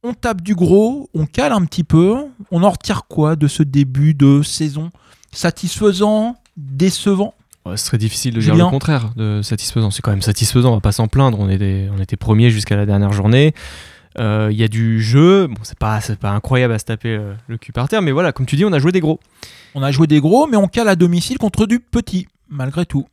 [0.04, 2.16] On tape du gros, on cale un petit peu.
[2.50, 4.90] On en retire quoi de ce début de saison
[5.32, 7.36] Satisfaisant Décevant?
[7.66, 9.92] Ouais, ce serait difficile de dire le contraire de satisfaisant.
[9.92, 11.40] C'est quand même satisfaisant, on va pas s'en plaindre.
[11.40, 13.54] On était, on était premier jusqu'à la dernière journée.
[14.20, 15.46] Euh, Il y a du jeu.
[15.46, 18.12] Bon, c'est pas, c'est pas incroyable à se taper euh, le cul par terre, mais
[18.12, 19.20] voilà, comme tu dis, on a joué des gros.
[19.76, 23.06] On a joué des gros, mais on cale à domicile contre du petit, malgré tout.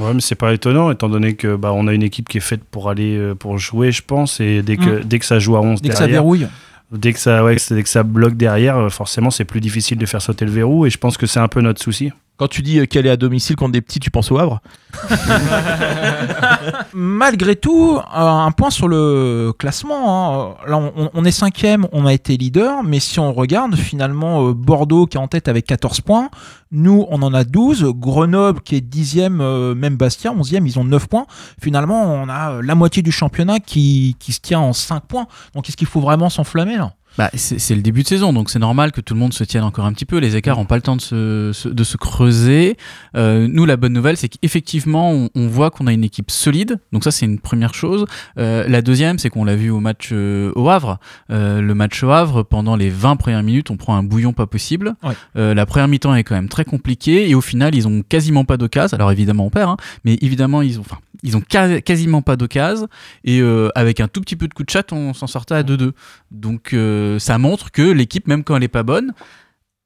[0.00, 2.40] Ouais, mais c'est pas étonnant étant donné que bah, on a une équipe qui est
[2.42, 5.56] faite pour aller euh, pour jouer, je pense, et dès que dès que ça joue
[5.56, 5.82] à 11 Mm.
[5.82, 6.46] Dès que ça derrière, verrouille.
[6.90, 10.06] dès que ça ouais, dès que ça bloque derrière, euh, forcément c'est plus difficile de
[10.06, 12.10] faire sauter le verrou et je pense que c'est un peu notre souci.
[12.40, 14.62] Quand tu dis euh, qu'elle est à domicile contre des petits, tu penses au Havre?
[16.94, 20.08] Malgré tout, euh, un point sur le classement.
[20.08, 20.54] hein.
[20.66, 20.80] Là,
[21.12, 25.18] on, est cinquième, on a été leader, mais si on regarde, finalement, euh, Bordeaux qui
[25.18, 26.30] est en tête avec 14 points,
[26.72, 27.92] nous, on en a 12.
[27.94, 31.26] Grenoble qui est dixième, même Bastia, 11e, ils ont 9 points.
[31.60, 35.26] Finalement, on a la moitié du championnat qui, qui se tient en 5 points.
[35.54, 36.94] Donc, est-ce qu'il faut vraiment s'enflammer là?
[37.18, 39.64] Bah, c'est le début de saison, donc c'est normal que tout le monde se tienne
[39.64, 40.18] encore un petit peu.
[40.18, 42.76] Les écarts n'ont pas le temps de se, se- de se creuser.
[43.16, 46.78] Euh, nous, la bonne nouvelle, c'est qu'effectivement, on, on voit qu'on a une équipe solide.
[46.92, 48.06] Donc ça, c'est une première chose.
[48.38, 50.98] Euh, la deuxième, c'est qu'on l'a vu au match euh, au Havre.
[51.28, 54.94] Le match au Havre, pendant les 20 premières minutes, on prend un bouillon pas possible.
[55.02, 55.54] Ouais.
[55.54, 58.56] La première mi-temps est quand même très compliquée et au final, ils ont quasiment pas
[58.56, 58.96] d'occasion.
[58.96, 62.36] Alors évidemment, on perd, hein, mais évidemment, ils ont, enfin, ils ont ca- quasiment pas
[62.36, 62.88] d'occasion
[63.24, 63.42] et
[63.74, 65.92] avec un tout petit peu de coup de chat, on s'en sortait à 2-2.
[66.30, 66.74] Donc
[67.18, 69.12] ça montre que l'équipe, même quand elle est pas bonne,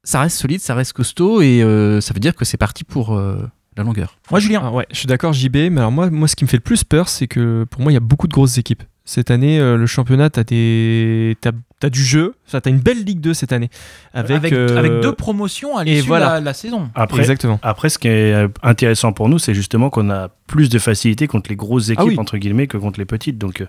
[0.03, 3.17] ça reste solide, ça reste costaud et euh, ça veut dire que c'est parti pour
[3.17, 3.39] euh,
[3.77, 4.19] la longueur.
[4.31, 4.63] Moi, Julien.
[4.65, 6.63] Ah ouais, je suis d'accord, JB, mais alors moi, moi, ce qui me fait le
[6.63, 8.83] plus peur, c'est que pour moi, il y a beaucoup de grosses équipes.
[9.07, 11.37] Cette année, euh, le championnat, t'as des...
[11.43, 13.69] t'as, t'as du jeu, enfin, t'as une belle Ligue 2 cette année.
[14.15, 16.27] Avec, avec, euh, avec deux promotions à l'issue voilà.
[16.27, 16.89] de la, la saison.
[16.95, 17.59] Après, Exactement.
[17.63, 21.51] après, ce qui est intéressant pour nous, c'est justement qu'on a plus de facilité contre
[21.51, 22.19] les grosses équipes, Ah oui.
[22.19, 23.37] entre guillemets, que contre les petites.
[23.37, 23.67] Donc, euh,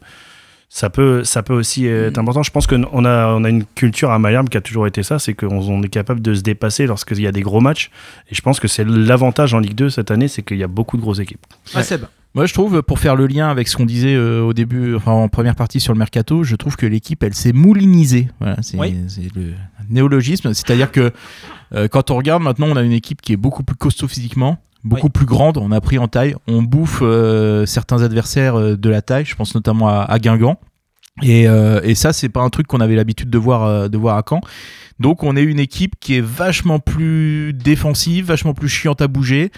[0.70, 2.20] ça peut, ça peut aussi être Mm.
[2.22, 2.44] important.
[2.44, 5.20] Je pense qu'on a, on a une culture à Malherbe qui a toujours été ça,
[5.20, 7.92] c'est qu'on on est capable de se dépasser lorsqu'il y a des gros matchs.
[8.30, 10.68] Et je pense que c'est l'avantage en Ligue 2 cette année, c'est qu'il y a
[10.68, 11.46] beaucoup de grosses équipes.
[11.74, 12.06] Ah, Seb.
[12.34, 15.14] Moi, je trouve, pour faire le lien avec ce qu'on disait euh, au début, enfin
[15.14, 18.28] en première partie sur le mercato, je trouve que l'équipe, elle s'est moulinisée.
[18.42, 18.94] Voilà, c'est Oui.
[19.08, 19.54] c'est le
[19.90, 20.54] néologisme.
[20.54, 21.14] C'est-à-dire que
[21.74, 24.58] euh, quand on regarde maintenant, on a une équipe qui est beaucoup plus costaud physiquement,
[24.86, 25.12] beaucoup Oui.
[25.12, 25.58] plus grande.
[25.58, 26.36] On a pris en taille.
[26.48, 29.26] On bouffe euh, certains adversaires euh, de la taille.
[29.26, 30.58] Je pense notamment à, à Guingamp.
[31.24, 33.98] Et, euh, et ça, c'est pas un truc qu'on avait l'habitude de voir, euh, de
[33.98, 34.42] voir à Caen.
[35.00, 39.52] Donc, on est une équipe qui est vachement plus défensive, vachement plus chiante à bouger.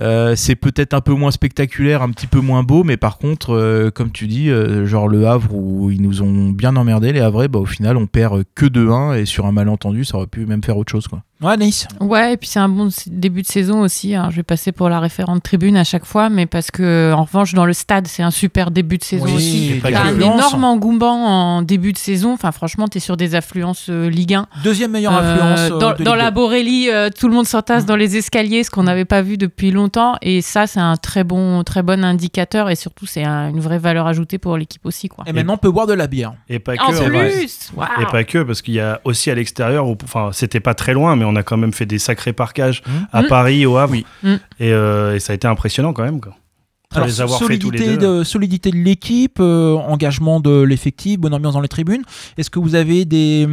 [0.00, 3.90] Euh, c'est peut-être un peu moins spectaculaire, un petit peu moins beau, mais par contre,
[3.94, 4.50] comme tu dis,
[4.86, 8.06] genre le Havre où ils nous ont bien emmerdé, les Havrais, bah, au final, on
[8.06, 11.08] perd que 2-1 et sur un malentendu, ça aurait pu même faire autre chose.
[11.08, 11.22] Quoi.
[11.42, 11.88] Ouais, Nice.
[12.00, 14.14] Ouais, et puis c'est un bon début de saison aussi.
[14.14, 14.28] hein.
[14.30, 17.54] Je vais passer pour la référente tribune à chaque fois, mais parce que en revanche,
[17.54, 19.80] dans le stade, c'est un super début de saison Oui, aussi.
[19.82, 20.34] T'as un affluence.
[20.34, 22.32] énorme engouement en début de saison.
[22.34, 24.46] Enfin, franchement, t'es sur des affluences euh, Ligue 1.
[24.62, 25.60] Deuxième meilleure Euh, influence.
[25.60, 26.34] euh, dans, de dans Ligue la 2.
[26.34, 29.70] Borélie, euh, tout le monde s'entasse dans les escaliers, ce qu'on n'avait pas vu depuis
[29.72, 30.16] longtemps.
[30.22, 32.70] Et ça, c'est un très bon, très bon indicateur.
[32.70, 35.08] Et surtout, c'est un- une vraie valeur ajoutée pour l'équipe aussi.
[35.08, 35.24] Quoi.
[35.26, 36.34] Et maintenant, on peut boire de la bière.
[36.48, 36.82] Et pas que.
[36.82, 37.72] en plus.
[38.00, 40.92] Et pas que, parce qu'il y a aussi à l'extérieur, où- enfin, c'était pas très
[40.94, 43.26] loin, mais on a quand même fait des sacrés parquages à Mm.
[43.28, 43.92] Paris, au Havre.
[43.92, 44.06] Oui.
[44.22, 44.34] Mm.
[44.60, 46.20] Et, euh, et ça a été impressionnant quand même.
[46.20, 46.34] Quoi.
[46.88, 48.18] Pour Alors, les avoir fait tous les solidité, deux.
[48.18, 52.02] de, solidité de l'équipe, euh, engagement de l'effectif, bonne ambiance dans les tribunes.
[52.36, 53.48] Est-ce que vous avez des,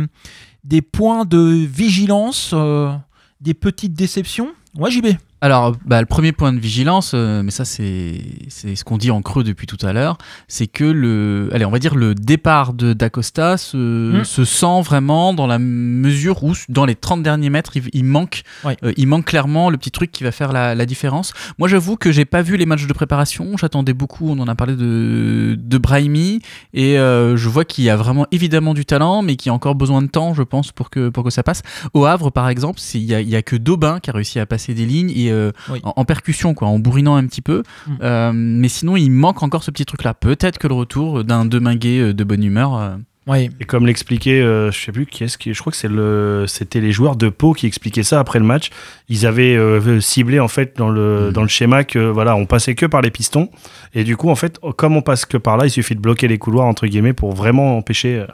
[0.63, 2.91] des points de vigilance, euh,
[3.39, 4.49] des petites déceptions?
[4.77, 5.07] Ouais, JB.
[5.41, 9.21] Alors, bah, le premier point de vigilance, euh, mais ça c'est ce qu'on dit en
[9.21, 12.93] creux depuis tout à l'heure, c'est que le, allez, on va dire le départ de
[12.93, 13.78] d'Acosta se,
[14.10, 14.23] Mm.
[14.23, 18.43] se sent vraiment dans la mesure où dans les 30 derniers mètres, il, il manque,
[18.65, 21.34] euh, il manque clairement le petit truc qui va faire la, la différence.
[21.58, 23.56] Moi, j'avoue que j'ai pas vu les matchs de préparation.
[23.58, 24.30] J'attendais beaucoup.
[24.30, 26.41] On en a parlé de de Brahimi
[26.73, 29.54] et euh, je vois qu'il y a vraiment évidemment du talent, mais qu'il y a
[29.54, 31.62] encore besoin de temps, je pense, pour que pour que ça passe.
[31.93, 34.73] Au Havre, par exemple, il y y a que Daubin qui a réussi à passer
[34.73, 35.79] des lignes et euh, Oui.
[35.83, 37.63] en, en percussion, quoi, en bourrinant un petit peu.
[37.87, 37.91] Mm.
[38.01, 40.13] Euh, mais sinon, il manque encore ce petit truc-là.
[40.13, 42.75] Peut-être que le retour d'un Deminguet euh, de bonne humeur.
[42.77, 42.95] euh,
[43.27, 43.49] Oui.
[43.59, 46.45] Et comme l'expliquait, euh, je sais plus qui est-ce qui, je crois que c'est le,
[46.47, 48.69] c'était les joueurs de Pau qui expliquaient ça après le match.
[49.07, 51.33] Ils avaient euh, ciblé en fait dans le Mhm.
[51.33, 53.49] dans le schéma que voilà, on passait que par les pistons
[53.93, 56.27] et du coup en fait, comme on passe que par là, il suffit de bloquer
[56.27, 58.25] les couloirs entre guillemets pour vraiment empêcher euh,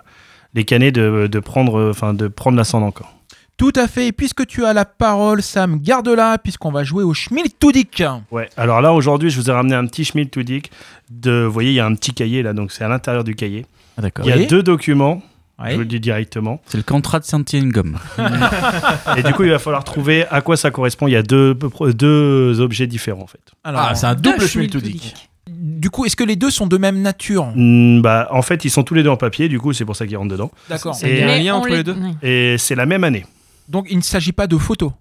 [0.53, 3.14] les canets de, de prendre, enfin de prendre l'ascendant encore.
[3.57, 4.07] Tout à fait.
[4.07, 8.03] Et puisque tu as la parole, Sam, garde-la, puisqu'on va jouer au Schmiltudik.
[8.31, 8.49] Ouais.
[8.57, 10.71] Alors là aujourd'hui, je vous ai ramené un petit schmiltudik.
[11.09, 13.35] De, vous voyez, il y a un petit cahier là, donc c'est à l'intérieur du
[13.35, 13.65] cahier.
[13.97, 14.25] Ah, d'accord.
[14.25, 14.47] Il y a Oui.
[14.47, 15.21] deux documents.
[15.65, 16.59] Je vous le dis directement.
[16.65, 17.97] C'est le contrat de Saint-Gum.
[19.17, 21.07] Et du coup, il va falloir trouver à quoi ça correspond.
[21.07, 21.57] Il y a deux,
[21.93, 23.39] deux objets différents en fait.
[23.63, 25.15] Alors, Ah, c'est un double Schmiltudik.
[25.49, 27.51] Du coup, est-ce que les deux sont de même nature?
[27.55, 29.47] Hmm, bah, en fait, ils sont tous les deux en papier.
[29.47, 30.51] Du coup, c'est pour ça qu'ils rentrent dedans.
[30.69, 30.97] D'accord.
[31.03, 31.95] Il y a un lien entre les deux?
[31.97, 32.15] oui.
[32.23, 33.25] Et c'est la même année.
[33.69, 34.91] Donc, il ne s'agit pas de photos.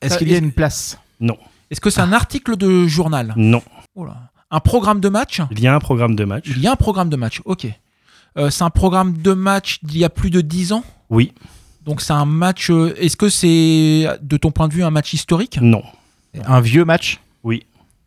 [0.00, 0.98] Est-ce Ça, qu'il y a est-ce- une place?
[1.70, 3.34] Est-ce que c'est un article de journal?
[3.36, 3.62] Non.
[3.94, 4.30] Oh là.
[4.50, 5.42] Un programme de match?
[5.50, 6.46] Il y a un programme de match.
[6.48, 7.66] Il y a un programme de match, ok.
[8.38, 10.84] Euh, c'est un programme de match d'il y a plus de 10 ans?
[11.10, 11.32] Oui.
[11.84, 12.70] Donc c'est un match...
[12.70, 15.58] euh, Est-ce que c'est, de ton point de vue, un match historique?
[15.60, 15.82] Non.
[16.44, 17.20] Un vieux match?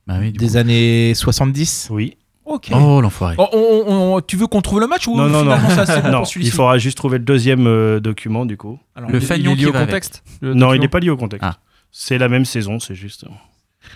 [0.08, 0.58] Bah oui, du des coup.
[0.58, 2.18] années 70 Oui.
[2.52, 2.70] Ok.
[2.74, 3.36] Oh, l'enfoiré.
[3.38, 5.56] Oh, on- on- on- tu veux qu'on trouve le match ou Non, non, non.
[5.58, 6.18] finalement ça, c'est bon non.
[6.20, 8.78] pour celui-ci Il faudra juste trouver le deuxième euh, document du coup.
[8.96, 9.90] Alors, Le Il- fanion il est qui lié au va avec.
[9.90, 11.48] contexte le Non, il document n'est pas lié au contexte.
[11.50, 11.58] Ah.
[11.92, 13.26] C'est la même saison, c'est juste.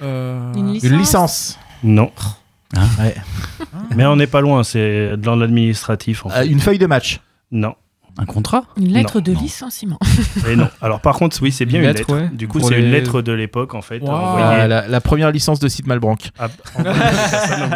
[0.01, 0.89] euh, Une licence.
[0.91, 2.11] Une licence Non.
[2.75, 2.81] Ah.
[2.99, 3.15] Ouais.
[3.95, 6.39] Mais on n'est pas loin, c'est dans l'administratif en fait.
[6.39, 7.19] Euh, Une feuille de match
[7.51, 7.75] Non.
[8.17, 9.41] Un contrat Une lettre Non, de non.
[9.41, 9.99] licenciement.
[10.49, 10.69] Et non.
[10.82, 12.23] Alors par contre, oui, c'est bien Une une lettre, lettre.
[12.30, 12.30] ouais.
[12.36, 13.99] Du coup, c'est les- une lettre de l'époque en fait.
[13.99, 14.10] Wow.
[14.10, 16.30] envoyée Ah, la, la première licence de site Malbranck.
[16.78, 16.86] Donc,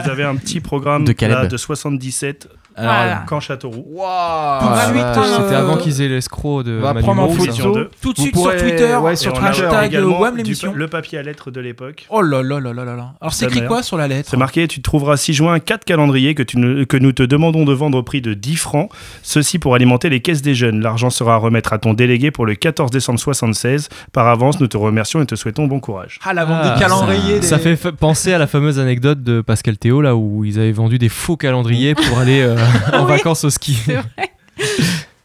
[0.03, 2.47] vous avez un petit programme De là, de 77
[2.79, 3.23] Alors, Voilà.
[3.27, 3.83] Camp Châteauroux.
[3.83, 5.17] Tout de Ah, suite, vache.
[5.17, 7.51] euh, C'était avant qu'ils aient l'escroc de On va Manu prendre en Moreau, photo.
[7.53, 7.63] ça.
[7.63, 10.35] Tout de Vous suite pourrez- sur Twitter, ouais, Et sur on a hashtag également WAM
[10.35, 10.73] du- l'émission.
[10.73, 12.05] le papier à lettres de l'époque.
[12.09, 13.13] Oh là là là là là là.
[13.21, 16.35] Alors c'est écrit quoi sur la lettre C'est marqué, tu trouveras 6 juin 4 calendriers
[16.35, 18.89] que, tu ne- que nous te demandons de vendre au prix de 10 francs.
[19.23, 20.81] Ceci pour alimenter les caisses des jeunes.
[20.81, 23.89] L'argent sera à remettre à ton délégué pour le 14 décembre 76.
[24.13, 26.19] Par avance, nous te remercions et te souhaitons bon courage.
[26.23, 27.41] Ah la vente Ah, des calendriers.
[27.41, 30.71] Ça des- fait penser à la fameuse anecdote de Pascal Théo là où ils avaient
[30.71, 32.55] vendu des faux calendriers pour aller euh,
[32.93, 33.07] en Oui.
[33.09, 33.77] vacances au ski.
[33.85, 34.33] C'est vrai.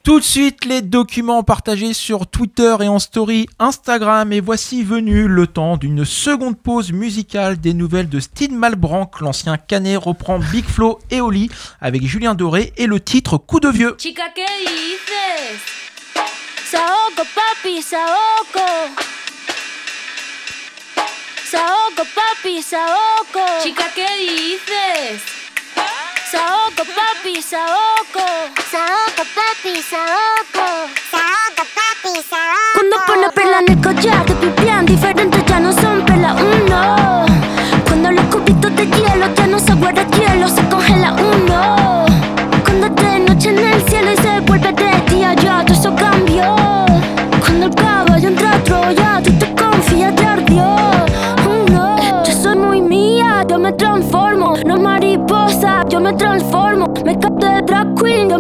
[0.05, 4.35] Tout de suite, les documents partagés sur Twitter et en story Instagram.
[4.35, 9.21] Et voici venu le temps d'une seconde pause musicale des nouvelles de Steve Malbranck.
[9.23, 13.71] L'ancien canet reprend Big Flo et Oli avec Julien Doré et le titre Coup de
[13.71, 13.97] vieux.
[13.99, 15.63] Chica, ¿qué dices?
[16.71, 18.67] Saoco, papi, saoco.
[21.51, 23.41] Saoco, papi, saoco.
[23.63, 25.23] Chica, ¿qué dices?
[26.31, 28.25] Saoco, papi, saoco.
[28.71, 30.65] Saoco, papi, saoco.
[31.11, 32.73] Saoco, papi, saoco.
[32.75, 37.27] Cuando pone perla en el collar, te pipián diferentes ya no son perla uno.
[37.87, 41.84] Cuando los cubitos de hielo ya no se guarda hielo, se congela uno.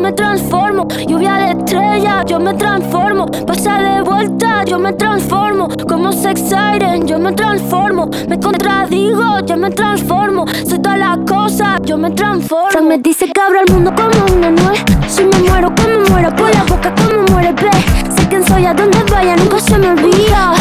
[0.04, 0.86] Me transformo.
[1.08, 3.26] Lluvia de estrellas, yo me transformo.
[3.46, 5.66] Pasa de vuelta, yo me transformo.
[5.88, 8.10] Como sex siren, yo me transformo.
[8.28, 10.44] Me contradigo, yo me transformo.
[10.68, 12.70] Soy todas las cosas, yo me transformo.
[12.70, 14.84] Frank me dice que abro el mundo como una nuez.
[15.08, 17.70] Si me muero, como muero, por la boca, como muere, ve.
[18.14, 20.52] Sé quién soy, a donde vaya, nunca se me olvida.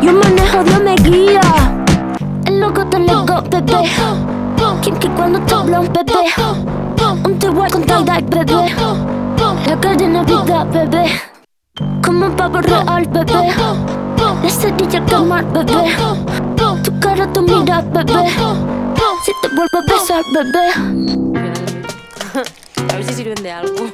[0.00, 1.40] Yo manejo, Dios me guía.
[2.46, 3.90] El loco te loco, bebé.
[4.82, 6.63] Kim que cuando te habla un bebé.
[7.94, 8.74] Tal bebé.
[9.66, 11.04] La cadena vida, bebé.
[12.02, 13.54] Como un pavo real, bebé.
[14.42, 15.94] La cerilla quemar, bebé.
[16.82, 18.30] Tu cara, tu mira, bebé.
[19.24, 20.66] Si te vuelvo a besar, bebé.
[22.92, 23.74] A ver si sirven de algo.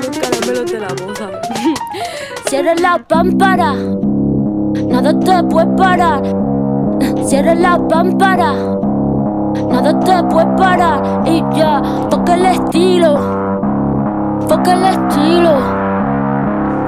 [0.00, 1.40] Los caramelos de la boda.
[2.48, 6.22] Cierra la pámpara, nada te puede parar.
[7.26, 8.77] Cierra la pámpara,
[9.68, 11.22] nada te puede parar.
[11.26, 13.18] Y ya, toca el estilo,
[14.48, 15.52] toca el estilo,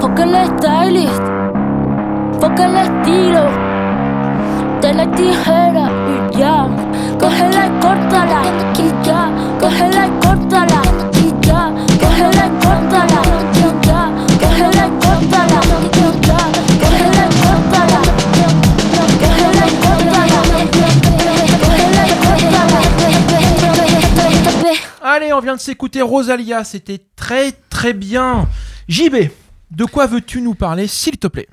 [0.00, 1.22] toca el stylist,
[2.40, 3.42] toca el estilo.
[4.80, 6.66] De la tijera y ya,
[7.18, 8.40] cógela y córtala.
[8.78, 9.28] Y ya,
[9.60, 10.89] cógela y córtala.
[25.20, 28.48] Allez, on vient de s'écouter Rosalia, c'était très très bien.
[28.88, 29.28] JB,
[29.70, 31.46] de quoi veux-tu nous parler, s'il te plaît?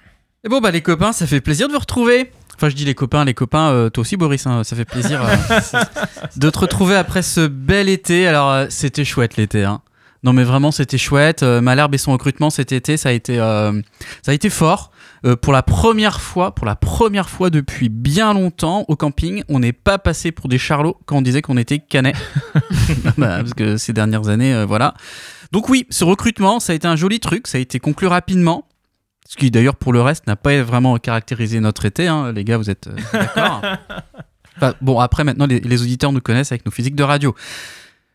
[0.46, 2.32] Et bon, bah, les copains, ça fait plaisir de vous retrouver.
[2.56, 5.22] Enfin, je dis les copains, les copains, euh, toi aussi, Boris, hein, ça fait plaisir
[5.22, 5.82] euh,
[6.38, 8.26] de te retrouver après ce bel été.
[8.26, 9.66] Alors, euh, c'était chouette l'été.
[9.66, 9.82] Hein.
[10.24, 11.44] Non mais vraiment c'était chouette.
[11.44, 14.92] Malherbe et son recrutement cet été, ça a été, ça a été fort.
[15.28, 19.60] Euh, pour la première fois, pour la première fois depuis bien longtemps au camping, on
[19.60, 22.16] n'est pas passé pour des charlots quand on disait qu'on était canet.
[23.18, 24.94] Bah, parce que ces dernières années, euh, voilà.
[25.52, 28.68] Donc oui, ce recrutement, ça a été un joli truc, ça a été conclu rapidement.
[29.28, 32.32] Ce qui d'ailleurs pour le reste n'a pas vraiment caractérisé notre été, hein.
[32.32, 33.62] les gars, vous êtes euh, d'accord
[34.58, 37.36] Enfin, Bon, après maintenant, les, les auditeurs nous connaissent avec nos physiques de radio.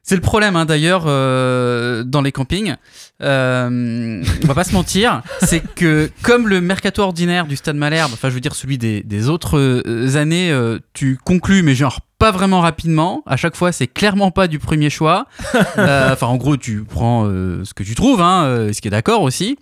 [0.04, 2.74] C'est le problème hein, d'ailleurs euh, dans les campings.
[3.22, 8.10] Euh, on va pas se mentir, c'est que comme le mercato ordinaire du Stade Malherbe,
[8.12, 12.00] enfin je veux dire celui des, des autres euh, années, euh, tu conclus mais genre
[12.18, 13.22] pas vraiment rapidement.
[13.26, 15.26] À chaque fois, c'est clairement pas du premier choix.
[15.78, 19.22] Euh, Enfin en gros, tu prends ce que tu trouves, hein, ce qui est d'accord
[19.22, 19.56] aussi.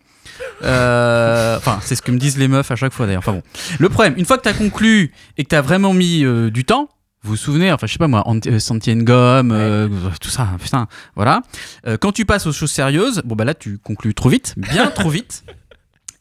[0.65, 3.21] Euh, Enfin, c'est ce que me disent les meufs à chaque fois d'ailleurs.
[3.21, 3.43] Enfin bon.
[3.79, 6.65] Le problème, une fois que tu as conclu et que tu as vraiment mis du
[6.65, 6.89] temps,
[7.23, 9.89] vous vous souvenez, enfin je sais pas moi, euh, Santi Ngom, euh,
[10.21, 11.43] tout ça, putain, voilà.
[11.87, 14.87] Euh, quand tu passes aux choses sérieuses, bon bah là tu conclus trop vite, bien
[14.95, 15.45] trop vite.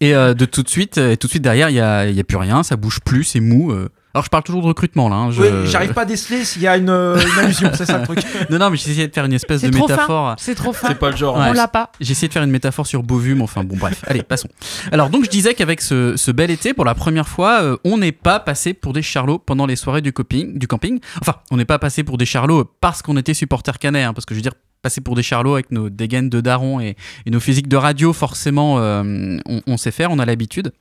[0.01, 2.19] Et euh, de tout de suite, et tout de suite derrière, il y a, y
[2.19, 3.73] a plus rien, ça bouge plus, c'est mou.
[4.13, 5.15] Alors je parle toujours de recrutement là.
[5.17, 7.85] hein, je- Oui, J'arrive pas à déceler s'il y a une, euh, une allusion, c'est
[7.85, 8.19] ça le truc.
[8.49, 10.35] non, non, mais j'ai essayé de faire une espèce de métaphore.
[10.39, 10.87] C'est trop fin.
[10.89, 11.35] C'est pas le genre.
[11.37, 11.91] On l'a pas.
[12.01, 14.03] J'ai essayé de faire une métaphore sur Beauvue, mais enfin bon, bref.
[14.07, 14.49] Allez, passons.
[14.91, 17.97] Alors, donc, je disais qu'avec ce, ce bel été, pour la première fois, euh, on
[17.99, 20.99] n'est pas passé pour des charlots pendant les soirées du, coping, du camping.
[21.21, 24.25] Enfin, on n'est pas passé pour des charlots parce qu'on était supporter canet, hein, parce
[24.25, 26.95] que je veux dire, passer pour des charlots avec nos dégaines de daron et,
[27.25, 30.71] et nos physiques de radio, forcément, euh, on, on sait faire, on a l'habitude.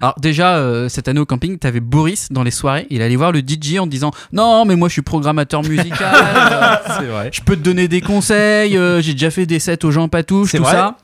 [0.00, 3.32] Alors déjà, euh, cette année au camping, t'avais Boris dans les soirées, il allait voir
[3.32, 6.14] le DJ en disant «Non, mais moi je suis programmateur musical,
[7.00, 7.30] euh, vrai.
[7.32, 10.52] je peux te donner des conseils, euh, j'ai déjà fait des sets aux gens patouches,
[10.52, 10.96] tout vrai ça.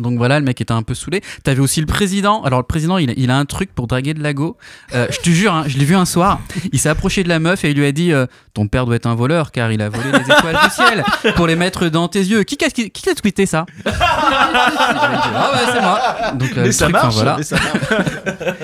[0.00, 1.22] Donc voilà, le mec était un peu saoulé.
[1.44, 2.42] T'avais aussi le président.
[2.42, 4.56] Alors le président, il a, il a un truc pour draguer de l'ago.
[4.94, 6.40] Euh, je te jure, hein, je l'ai vu un soir.
[6.72, 8.96] Il s'est approché de la meuf et il lui a dit euh, Ton père doit
[8.96, 11.04] être un voleur car il a volé les étoiles du ciel
[11.36, 12.42] pour les mettre dans tes yeux.
[12.44, 13.66] Qui qu'a qui, qui t'a tweeté ça?
[13.90, 16.00] Ah ouais, c'est moi.
[16.34, 17.36] Donc, euh, Mais ça truc, marche, voilà.
[17.36, 18.56] mais ça marche.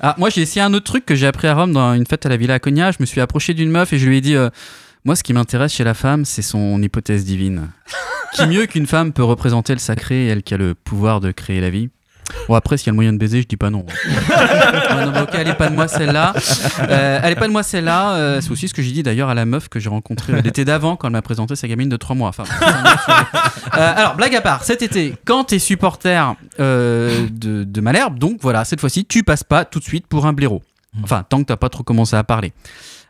[0.00, 2.24] Ah, moi, j'ai essayé un autre truc que j'ai appris à Rome dans une fête
[2.24, 2.92] à la Villa Cogna.
[2.92, 4.48] Je me suis approché d'une meuf et je lui ai dit euh,
[5.08, 7.70] Moi, ce qui m'intéresse chez la femme, c'est son hypothèse divine.
[8.34, 11.62] qui mieux qu'une femme peut représenter le sacré, elle qui a le pouvoir de créer
[11.62, 11.88] la vie?
[12.46, 13.86] Bon, après, s'il y a le moyen de baiser, je dis pas non.
[13.86, 16.34] Non, mais ok, elle est pas de moi celle-là.
[16.90, 18.16] Euh, elle est pas de moi celle-là.
[18.16, 20.66] Euh, c'est aussi ce que j'ai dit d'ailleurs à la meuf que j'ai rencontrée l'été
[20.66, 22.28] d'avant quand elle m'a présenté sa gamine de 3 mois.
[22.28, 22.44] Enfin.
[23.76, 28.38] Euh, alors, blague à part, cet été, quand t'es supporter euh, de, de Malherbe, donc
[28.42, 30.62] voilà, cette fois-ci, tu passes pas tout de suite pour un blaireau.
[31.02, 32.52] Enfin, tant que t'as pas trop commencé à parler.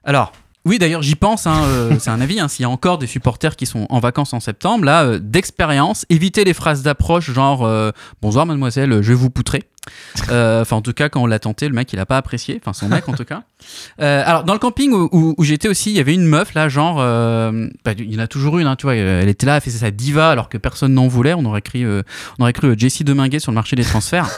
[0.04, 0.32] Alors,
[0.68, 2.38] oui, d'ailleurs, j'y pense, hein, euh, c'est un avis.
[2.40, 5.18] hein, S'il y a encore des supporters qui sont en vacances en septembre, là, euh,
[5.18, 9.64] d'expérience, évitez les phrases d'approche genre euh, Bonsoir, mademoiselle, je vais vous poutrer.
[10.30, 12.60] Euh, Enfin, en tout cas, quand on l'a tenté, le mec, il a pas apprécié.
[12.60, 13.42] Enfin, son mec, en tout cas.
[14.00, 16.54] Euh, alors, dans le camping où, où- où j'étais aussi, il y avait une meuf,
[16.54, 16.98] là, genre.
[17.00, 18.94] euh, bah, il y en a toujours une, hein, tu vois.
[18.94, 21.34] Elle était là, elle faisait sa diva alors que personne n'en voulait.
[21.34, 21.84] On aurait cru,
[22.38, 24.28] on aurait cru Jessie Deminguet sur le marché des transferts.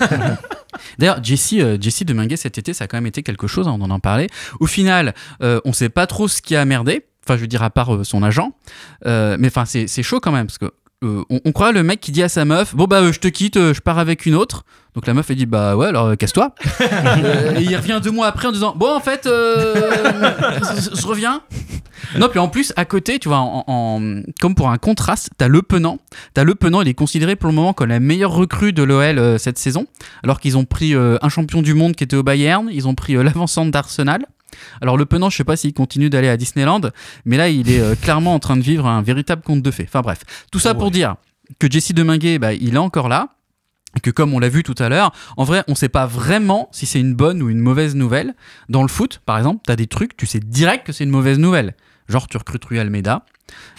[0.99, 3.77] D'ailleurs, Jessie, euh, Jessie Deminguet cet été, ça a quand même été quelque chose, hein,
[3.79, 4.29] on en a parlé.
[4.61, 7.05] Au final, euh, on sait pas trop ce qui a merdé.
[7.27, 8.53] Enfin, je veux dire, à part euh, son agent.
[9.05, 10.71] Mais enfin, c'est c'est chaud quand même, parce que
[11.03, 13.21] euh, on, on croit le mec qui dit à sa meuf Bon, bah, euh, je
[13.21, 14.65] te quitte, euh, je pars avec une autre.
[14.95, 16.55] Donc la meuf, elle dit Bah, ouais, alors casse-toi.
[17.57, 21.43] Et il revient deux mois après en disant Bon, en fait, je reviens.
[22.19, 25.49] Non, puis en plus, à côté, tu vois, en, en- comme pour un contraste, t'as
[25.49, 25.99] Le Penant.
[26.35, 29.39] T'as Le Penant, il est considéré pour le moment comme la meilleure recrue de l'OL
[29.39, 29.87] cette saison.
[30.25, 33.15] Alors qu'ils ont pris un champion du monde qui était au Bayern, ils ont pris
[33.15, 34.25] l'avancante d'Arsenal.
[34.81, 36.81] Alors Le Penant, je sais pas s'il continue d'aller à Disneyland,
[37.25, 39.87] mais là, il est euh, clairement en train de vivre un véritable conte de fées.
[39.87, 41.17] Enfin bref, tout ça pour dire
[41.59, 43.31] que Jesse Deminguet, bah, il est encore là.
[43.97, 46.69] Et que comme on l'a vu tout à l'heure, en vrai, on sait pas vraiment
[46.71, 48.37] si c'est une bonne ou une mauvaise nouvelle.
[48.69, 51.41] Dans le foot, par exemple, t'as des trucs, tu sais direct que c'est une mauvaise
[51.41, 51.75] nouvelle.
[52.09, 53.25] Genre, tu recrutes Rui Almeida,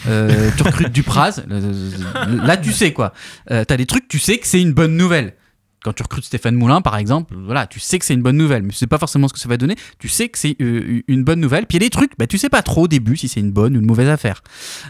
[0.06, 3.12] euh, tu recrutes Dupraz, là tu sais quoi.
[3.50, 5.34] Euh, t'as des trucs, tu sais que c'est une bonne nouvelle.
[5.82, 8.62] Quand tu recrutes Stéphane Moulin, par exemple, voilà, tu sais que c'est une bonne nouvelle,
[8.62, 9.74] mais tu sais pas forcément ce que ça va donner.
[9.98, 11.66] Tu sais que c'est euh, une bonne nouvelle.
[11.66, 13.40] Puis il y a des trucs, bah, tu sais pas trop au début si c'est
[13.40, 14.42] une bonne ou une mauvaise affaire.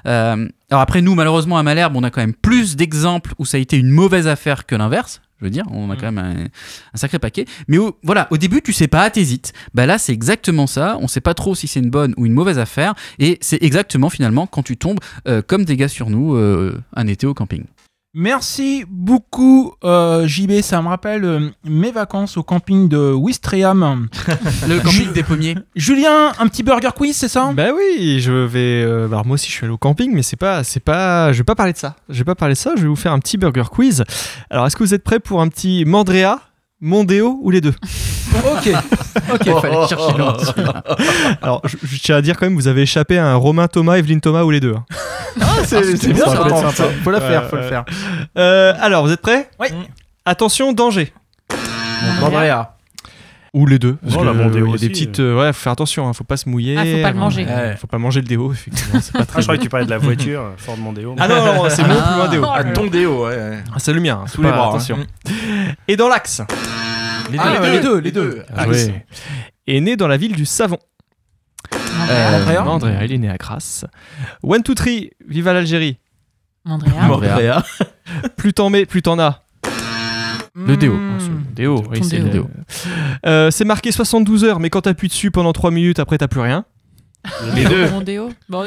[0.06, 3.56] Euh, alors après, nous, malheureusement, à Malherbe, on a quand même plus d'exemples où ça
[3.56, 5.22] a été une mauvaise affaire que l'inverse.
[5.42, 7.46] Je veux dire, on a quand même un, un sacré paquet.
[7.66, 9.52] Mais au, voilà, au début, tu sais pas, t'hésites.
[9.74, 10.98] Bah là, c'est exactement ça.
[11.00, 12.94] On sait pas trop si c'est une bonne ou une mauvaise affaire.
[13.18, 17.08] Et c'est exactement finalement quand tu tombes euh, comme des gars sur nous euh, un
[17.08, 17.64] été au camping.
[18.14, 20.60] Merci beaucoup, euh, JB.
[20.60, 24.08] Ça me rappelle euh, mes vacances au camping de Wistreham.
[24.68, 25.56] Le camping des pommiers.
[25.74, 27.50] Julien, un petit burger quiz, c'est ça?
[27.54, 28.82] Bah oui, je vais.
[28.84, 31.32] euh, alors moi aussi, je suis allé au camping, mais c'est pas, c'est pas.
[31.32, 31.96] Je vais pas parler de ça.
[32.10, 32.72] Je vais pas parler de ça.
[32.76, 34.04] Je vais vous faire un petit burger quiz.
[34.50, 36.38] Alors, est-ce que vous êtes prêts pour un petit Mandrea,
[36.82, 37.74] Mondeo ou les deux?
[38.34, 38.72] Ok.
[39.34, 40.34] Ok, fallait chercher loin.
[41.42, 43.96] Alors, je, je tiens à dire quand même, vous avez échappé à un Romain Thomas,
[43.98, 44.74] Evelyne Thomas ou les deux.
[44.74, 44.84] hein.
[45.64, 46.84] c'est c'est bien, Ça.
[47.04, 47.68] Faut la faire, faut le ouais.
[47.68, 47.84] faire.
[48.38, 49.68] Euh, alors, vous êtes prêts Oui.
[50.24, 51.12] Attention, danger.
[52.22, 52.76] Andrea.
[53.54, 53.96] Ou les deux.
[54.02, 55.20] Parce Oh, que, la euh, il y a aussi, des petites.
[55.20, 56.74] euh, ouais, faut faire attention, hein, faut pas se mouiller.
[56.78, 57.44] Ah, faut pas le manger.
[57.44, 58.98] Ouais, faut pas manger le déo, effectivement.
[59.02, 61.14] C'est pas Ah, très je croyais que tu parlais de la voiture, Ford Mondeo.
[61.18, 62.40] Ah non, non, c'est mon plus loin déo.
[62.42, 62.64] Là.
[62.72, 63.58] Ton déo, ouais.
[63.70, 64.96] Ah, c'est le mien, hein, Sous les pas- bras, Attention.
[65.00, 65.32] hein.
[65.86, 66.40] Et dans l'axe.
[67.30, 68.42] Les deux, les deux, les deux.
[68.56, 68.90] Ah, oui.
[69.66, 70.78] Est né dans la ville du savon.
[72.10, 72.64] Euh, Andrea.
[72.66, 73.84] Andrea, il est né à Grasse.
[74.42, 75.98] One, two, three, viva l'Algérie.
[76.64, 76.92] Andrea.
[77.10, 77.62] Andrea.
[78.36, 79.42] plus t'en mets, plus t'en as.
[80.54, 80.98] Le déo.
[81.18, 82.46] C'est le déo, oui, c'est le déo.
[83.26, 86.40] Euh, c'est marqué 72 heures, mais quand t'appuies dessus pendant 3 minutes, après t'as plus
[86.40, 86.64] rien.
[87.54, 87.88] Les deux.
[87.88, 88.30] Mon déo.
[88.48, 88.66] Bon, euh,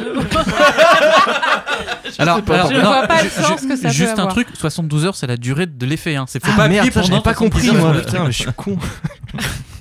[2.18, 4.30] Alors, alors, Je non, vois pas le sens que ça peut Juste un avoir.
[4.34, 6.16] truc, 72 heures, c'est la durée de l'effet.
[6.16, 6.26] Hein.
[6.28, 7.94] C'est faut Ah, pas merde, appuyer pendant pas 70 compris, moi.
[8.06, 8.78] Putain, mais je suis con.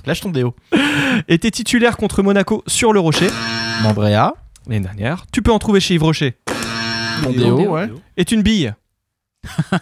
[0.05, 0.55] Lâche ton déo.
[1.27, 3.27] Était titulaire contre Monaco sur le Rocher
[3.83, 4.33] Mandrea.
[4.67, 5.25] l'année dernière.
[5.31, 6.37] Tu peux en trouver chez Yves Rocher.
[7.23, 7.57] Mon déo.
[7.57, 7.89] déo, ouais.
[8.17, 8.73] Est une bille.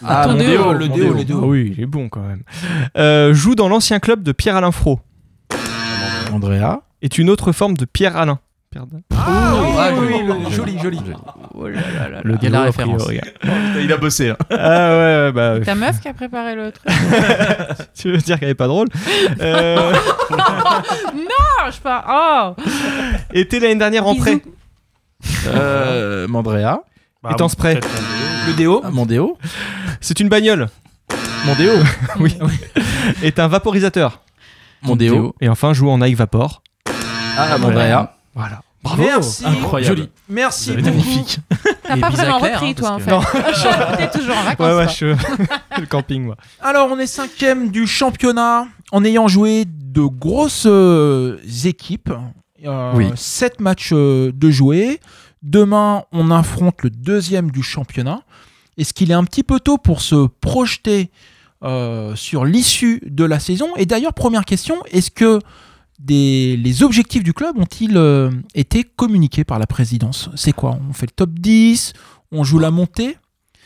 [0.04, 0.48] Ah, Ton mon déo,
[0.88, 1.40] déo, le déo.
[1.44, 2.44] Ah oui, il est bon quand même.
[2.98, 5.00] Euh, joue dans l'ancien club de Pierre-Alain Fro.
[6.32, 6.82] Andrea.
[7.02, 8.40] Est une autre forme de Pierre-Alain.
[8.74, 9.02] Pardon.
[9.16, 10.32] Ah, oui, Ah, oui, joli.
[10.32, 11.00] oui, joli, joli.
[12.24, 13.04] Le Il y a la référence.
[13.04, 13.22] priori.
[13.82, 14.30] Il a bossé.
[14.32, 14.38] hein.
[14.50, 14.56] Ah
[14.90, 14.96] ouais,
[15.26, 15.60] ouais, bah.
[15.64, 16.86] Ta meuf qui a préparé le truc.
[17.96, 18.88] tu veux dire qu'elle est pas drôle
[19.42, 19.92] euh,
[20.32, 22.56] non, je pas.
[22.58, 22.62] Oh
[23.34, 24.42] Était l'année dernière en prêt.
[25.48, 26.80] Euh, Mandrea.
[27.22, 27.76] Bah, est en spray.
[27.76, 27.88] Mondeo.
[28.48, 28.82] Le déo.
[28.84, 29.38] Ah, mon déo.
[30.02, 30.68] C'est une bagnole.
[31.46, 31.72] Mon déo.
[32.20, 32.36] Oui.
[33.22, 34.22] Est un vaporisateur.
[34.82, 35.36] Mon déo.
[35.42, 36.62] Et enfin, joue en Nike Vapor.
[37.38, 38.16] Ah, Mandrea.
[38.36, 38.62] Voilà.
[38.98, 39.46] Merci.
[39.46, 39.98] Incroyable.
[39.98, 40.10] Joli.
[40.28, 40.98] Merci Vous avez beaucoup.
[40.98, 41.40] magnifique.
[41.84, 43.98] T'as pas vraiment Claire, repris, hein, toi, en fait.
[43.98, 44.68] T'es toujours en vacances.
[44.68, 44.88] Ouais, ouais,
[45.78, 46.36] je le camping, moi.
[46.60, 52.12] Alors, on est cinquième du championnat en ayant joué de grosses euh, équipes.
[52.66, 53.12] Euh, Oui.
[53.16, 55.00] Sept matchs euh, de jouer.
[55.42, 58.22] Demain, on affronte le deuxième du championnat.
[58.78, 61.12] Est-ce qu'il est un petit peu tôt pour se projeter
[61.64, 63.70] euh, sur l'issue de la saison?
[63.78, 65.40] Et d'ailleurs, première question, est-ce que
[66.04, 70.30] des, les objectifs du club ont-ils euh, été communiqués par la présidence?
[70.36, 70.78] C'est quoi?
[70.90, 71.94] On fait le top 10
[72.32, 73.18] On joue la montée?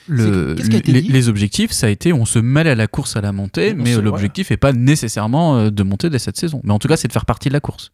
[0.09, 1.09] Le- Qu'est-ce qui a été les, dit?
[1.11, 3.83] les objectifs, ça a été on se mêle à la course à la montée, On
[3.83, 6.61] mais euh, l'objectif n'est pas nécessairement euh, de monter dès cette saison.
[6.63, 7.91] Mais en tout cas, c'est de faire partie de la course.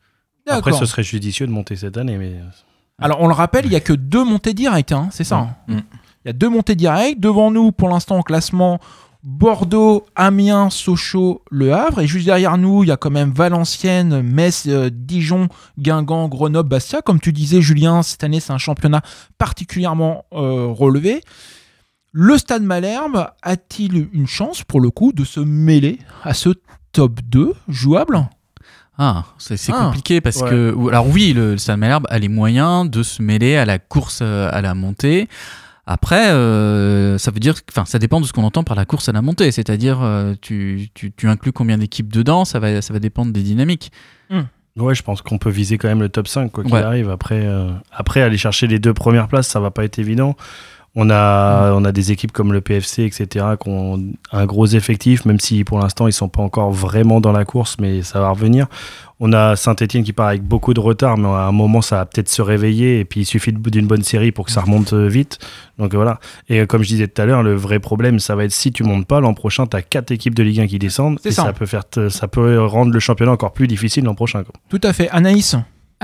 [0.47, 2.35] Après, ce serait judicieux de monter cette année, mais.
[2.99, 5.37] Alors, on le rappelle, il n'y a que deux montées directes, hein, c'est ça?
[5.37, 5.55] hein.
[5.67, 5.77] Mm.
[6.25, 7.19] Il y a deux montées directes.
[7.19, 8.79] Devant nous, pour l'instant, au classement,
[9.23, 12.01] Bordeaux, Amiens, Sochaux, Le Havre.
[12.01, 15.47] Et juste derrière nous, il y a quand même Valenciennes, Metz, euh, Dijon,
[15.79, 17.01] Guingamp, Grenoble, Bastia.
[17.01, 19.01] Comme tu disais, Julien, cette année, c'est un championnat
[19.37, 21.21] particulièrement euh, relevé.
[22.11, 26.49] Le Stade Malherbe a-t-il une chance, pour le coup, de se mêler à ce
[26.91, 28.27] top 2 jouable?
[28.99, 29.85] Ah, c'est Ah.
[29.85, 30.49] compliqué parce Ouais.
[30.49, 30.75] que.
[30.89, 34.19] Alors, oui, le, le Stade Malherbe a les moyens de se mêler à la course
[34.21, 35.27] euh, à la montée.
[35.85, 39.09] Après, euh, ça veut dire, enfin, ça dépend de ce qu'on entend par la course
[39.09, 39.51] à la montée.
[39.51, 43.43] C'est-à-dire, euh, tu, tu, tu inclus combien d'équipes dedans, ça va, ça va dépendre des
[43.43, 43.91] dynamiques.
[44.75, 46.81] Ouais, je pense qu'on peut viser quand même le top 5, quoi qu'il Ouais.
[46.81, 47.11] arrive.
[47.11, 50.35] Après, euh, après, aller chercher les deux premières places, ça va pas être évident.
[50.95, 53.99] On a, on a des équipes comme le PFC, etc., qui ont
[54.31, 57.77] un gros effectif, même si pour l'instant ils sont pas encore vraiment dans la course,
[57.81, 58.67] mais ça va revenir.
[59.19, 62.05] On a Saint-Etienne qui part avec beaucoup de retard, mais à un moment ça va
[62.05, 65.07] peut-être se réveiller, et puis il suffit d'une bonne série pour que ça remonte euh,
[65.07, 65.39] vite.
[65.79, 66.19] Donc euh, voilà.
[66.47, 68.71] Et euh, comme je disais tout à l'heure, le vrai problème, ça va être si
[68.71, 71.29] tu montes pas, l'an prochain, tu as quatre équipes de Ligue 1 qui descendent, C'est
[71.29, 71.45] et ça.
[71.45, 71.53] ça.
[71.53, 74.43] peut faire ça peut rendre le championnat encore plus difficile l'an prochain.
[74.43, 74.53] quoi.
[74.69, 75.09] Tout à fait.
[75.09, 75.55] Anaïs?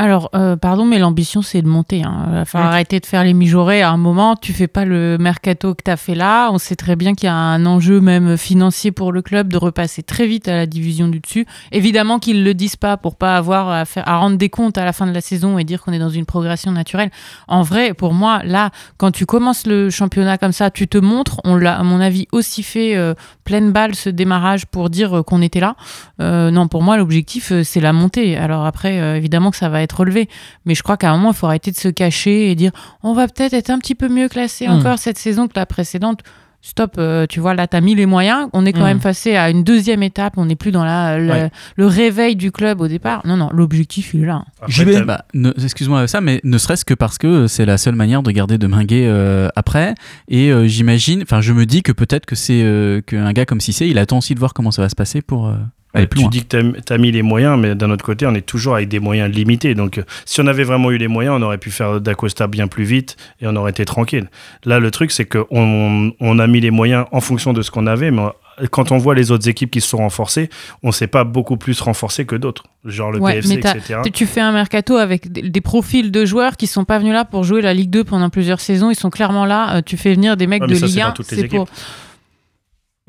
[0.02, 2.04] Alors, euh, pardon, mais l'ambition, c'est de monter.
[2.04, 2.24] Hein.
[2.28, 3.82] Il va falloir arrêter de faire les mijaurés.
[3.82, 6.52] À un moment, tu fais pas le mercato que tu as fait là.
[6.54, 9.58] On sait très bien qu'il y a un enjeu même financier pour le club de
[9.58, 11.46] repasser très vite à la division du dessus.
[11.74, 14.86] Évidemment qu'ils le disent pas pour pas avoir à, faire, à rendre des comptes à
[14.86, 17.12] la fin de la saison et dire qu'on est dans une progression naturelle.
[17.50, 21.42] En vrai, pour moi, là, quand tu commences le championnat comme ça, tu te montres.
[21.44, 25.24] On l'a, à mon avis, aussi fait euh, pleine balle ce démarrage pour dire euh,
[25.24, 25.76] qu'on était là.
[26.20, 28.38] Non, pour moi, l'objectif, c'est la montée.
[28.38, 30.30] Alors après, évidemment que ça va être relevé.
[30.66, 32.72] Mais je crois qu'à un moment, il faut arrêter de se cacher et dire
[33.04, 34.72] on va peut-être être un petit peu mieux classé Hmm.
[34.72, 36.22] encore cette saison que la précédente.
[36.62, 38.50] Stop, euh, tu vois, là, tu as mis les moyens.
[38.52, 38.88] On est quand Hmm.
[38.88, 40.34] même passé à une deuxième étape.
[40.36, 41.50] On n'est plus dans la, le, Ouais.
[41.78, 43.22] le réveil du club au départ.
[43.26, 44.44] Non, non, l'objectif, il est là.
[44.62, 48.24] Après, Bah, ne- Excuse-moi ça, mais ne serait-ce que parce que c'est la seule manière
[48.24, 49.96] de garder de Minguet euh, après.
[50.28, 53.62] Et euh, j'imagine, enfin, je me dis que peut-être que c'est euh, qu'un gars comme
[53.62, 55.48] Cissé, il attend aussi de voir comment ça va se passer pour
[55.94, 56.30] aller plus tu loin.
[56.30, 58.90] dis que tu as, mis les moyens, mais d'un autre côté, on est toujours avec
[58.90, 59.74] des moyens limités.
[59.76, 62.68] Donc, euh, si on avait vraiment eu les moyens, on aurait pu faire d'Acosta bien
[62.68, 64.30] plus vite et on aurait été tranquille.
[64.66, 67.88] Là, le truc, c'est qu'on on a mis les moyens en fonction de ce qu'on
[67.88, 68.24] avait, mais
[68.72, 70.50] quand on voit les autres équipes qui se sont renforcées,
[70.84, 74.00] on s'est pas beaucoup plus renforcé que d'autres, genre le Ouais, PFC, mais etc.
[74.14, 77.24] tu- fais un mercato avec des, des profils de joueurs qui sont pas venus là
[77.26, 78.92] pour jouer la Ligue 2 pendant plusieurs saisons.
[78.92, 79.78] Ils sont clairement là.
[79.78, 81.08] Euh, tu fais venir des mecs Ouais, de ça, Ligue c'est 1.
[81.08, 81.68] dans toutes les c'est pour-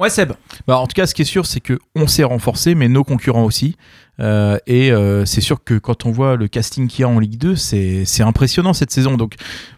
[0.01, 0.33] Ouais, Seb.
[0.67, 3.05] Bah, en tout cas, ce qui est sûr, c'est que on s'est renforcé, mais nos
[3.05, 3.77] concurrents aussi.
[4.19, 7.19] Euh, et euh, c'est sûr que quand on voit le casting qu'il y a en
[7.19, 9.19] Ligue 2, c'est impressionnant cette saison.
[9.19, 9.35] Donc,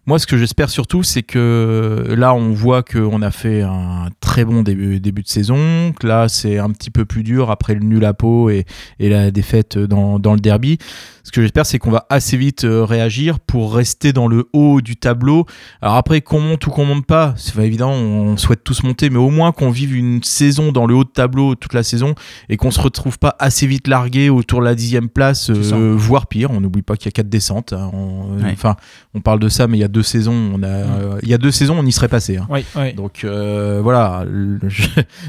[0.07, 4.45] moi, ce que j'espère surtout, c'est que là, on voit qu'on a fait un très
[4.45, 5.93] bon début, début de saison.
[5.99, 8.65] Que là, c'est un petit peu plus dur après le nul à Pau et,
[8.99, 10.79] et la défaite dans, dans le derby.
[11.25, 14.81] Ce que j'espère, c'est qu'on va assez vite euh, réagir pour rester dans le haut
[14.81, 15.47] du tableau.
[15.81, 19.09] Alors après, qu'on monte ou qu'on monte pas, c'est pas évident, on souhaite tous monter,
[19.09, 22.17] mais au moins qu'on vive une saison dans le haut de tableau toute la saison
[22.49, 26.27] et qu'on se retrouve pas assez vite largué autour de la dixième place, euh, voire
[26.27, 26.51] pire.
[26.51, 27.73] On n'oublie pas qu'il y a quatre descentes.
[27.73, 27.89] hein.
[27.93, 28.51] On- Ouais.
[28.53, 28.75] Enfin,
[29.15, 31.35] on parle de ça, mais il y a deux saisons, on a, euh, il y
[31.35, 32.39] a deux saisons, on y serait passé.
[32.39, 32.47] hein.
[32.51, 32.93] Oui, oui.
[32.95, 34.25] Donc euh, voilà,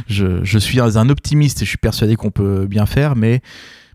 [0.08, 3.42] je, je suis un optimiste et je suis persuadé qu'on peut bien faire, mais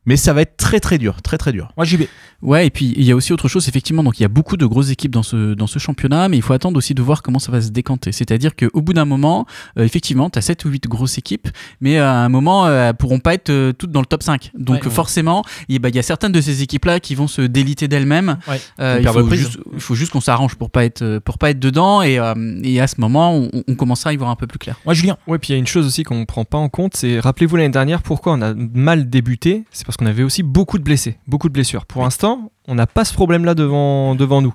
[0.08, 1.70] mais ça va être très très dur, très très dur.
[1.76, 2.08] Moi, j'y vais.
[2.40, 4.02] Ouais, et puis il y a aussi autre chose, effectivement.
[4.02, 6.42] Donc il y a beaucoup de grosses équipes dans ce, dans ce championnat, mais il
[6.42, 8.12] faut attendre aussi de voir comment ça va se décanter.
[8.12, 9.44] C'est-à-dire qu'au bout d'un moment,
[9.78, 11.48] euh, effectivement, tu as 7 ou 8 grosses équipes,
[11.82, 14.52] mais à un moment, euh, elles pourront pas être euh, toutes dans le top 5.
[14.56, 14.90] Donc Ouais.
[14.90, 18.38] forcément, il bah, il y a certaines de ces équipes-là qui vont se déliter d'elles-mêmes.
[18.48, 18.60] Ouais.
[18.80, 21.58] Euh, il, faut juste, il faut juste qu'on s'arrange pour pas être, pour pas être
[21.60, 24.46] dedans, et, euh, et à ce moment, on, on commencera à y voir un peu
[24.46, 24.78] plus clair.
[24.84, 25.18] Moi, Julien.
[25.26, 27.20] Ouais, puis il y a une chose aussi qu'on ne prend pas en compte, c'est
[27.20, 30.84] rappelez-vous l'année dernière pourquoi on a mal débuté, c'est parce qu'on avait aussi beaucoup de
[30.84, 31.84] blessés, beaucoup de blessures.
[31.86, 34.52] Pour l'instant, on n'a pas ce problème-là devant, devant nous.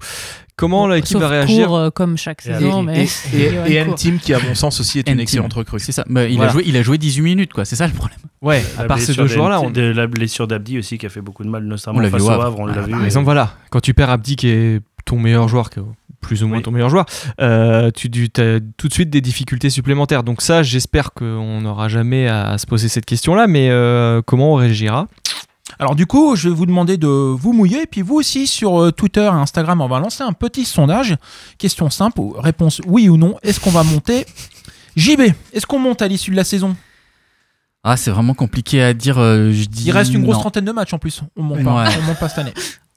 [0.55, 2.83] Comment l'équipe va réagir court, euh, comme chaque Et- saison.
[2.83, 3.05] mais...
[3.33, 3.49] Et, et, et
[3.83, 3.93] Court.
[3.93, 5.79] N-Team qui, à mon sens, aussi est une excellente recrue.
[5.79, 6.05] C'est ça.
[6.07, 6.51] Bah, il, Voilà.
[6.51, 7.65] a joué, il a joué 18 minutes, quoi.
[7.65, 8.19] C'est ça le problème.
[8.41, 9.71] Ouais, La à part ces deux de- joueurs-là, on...
[9.71, 12.27] de la blessure d'Abdi aussi qui a fait beaucoup de mal, notamment On face vu
[12.27, 12.43] au Havre.
[12.45, 12.91] Havre, on l'a Ah, vu.
[12.91, 15.79] Par exemple, voilà, quand tu perds Abdi qui est ton meilleur joueur, que-
[16.21, 16.63] plus ou moins Oui.
[16.63, 17.05] ton meilleur joueur,
[17.41, 20.23] euh, tu as tout de suite des difficultés supplémentaires.
[20.23, 24.53] Donc ça, j'espère qu'on n'aura jamais à, à se poser cette question-là, mais euh, comment
[24.53, 25.07] on réagira
[25.79, 28.81] Alors du coup, je vais vous demander de vous mouiller et puis vous aussi sur
[28.81, 31.15] euh, Twitter et Instagram, on va lancer un petit sondage.
[31.57, 33.35] Question simple, réponse oui ou non.
[33.43, 34.25] Est-ce qu'on va monter
[34.95, 35.21] JB,
[35.53, 36.75] est-ce qu'on monte à l'issue de la saison?
[37.83, 39.17] Ah, c'est vraiment compliqué à dire.
[39.19, 40.41] euh, je dis Il reste une grosse non.
[40.41, 41.21] trentaine de matchs en plus.
[41.35, 41.89] On monte pas, Ouais.
[41.99, 42.53] on monte pas cette année.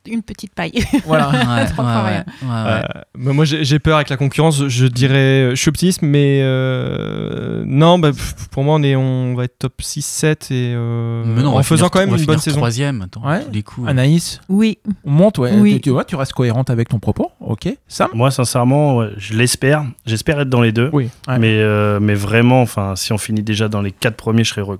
[0.08, 0.72] Une petite paille.
[1.06, 1.28] Voilà.
[1.56, 2.24] Ouais, Trois ouais, fois ouais, rien.
[2.42, 2.82] ouais, ouais.
[2.96, 4.66] Euh, bah, moi, j'ai peur avec la concurrence.
[4.68, 8.10] Je dirais, je suis optimiste, mais euh, non, bah,
[8.50, 11.62] pour moi, on, est, on va être top 6-7 et euh, Mais non, on en
[11.62, 12.56] faisant finir- quand même une bonne saison.
[12.58, 13.44] Troisième, attends, Ouais.
[13.44, 13.88] tous les coups.
[13.88, 14.78] Anaïs, Oui.
[15.04, 15.52] on monte, ouais.
[15.56, 15.74] Oui.
[15.74, 17.30] Tu, tu vois, tu restes cohérente avec ton propos.
[17.40, 17.68] Ok.
[17.88, 19.84] Sam Moi, sincèrement, ouais, je l'espère.
[20.06, 20.90] J'espère être dans les deux.
[20.92, 21.08] Oui.
[21.28, 21.38] Ouais.
[21.38, 24.60] Mais, euh, mais vraiment, enfin, si on finit déjà dans les quatre premiers, je serais
[24.62, 24.78] heureux.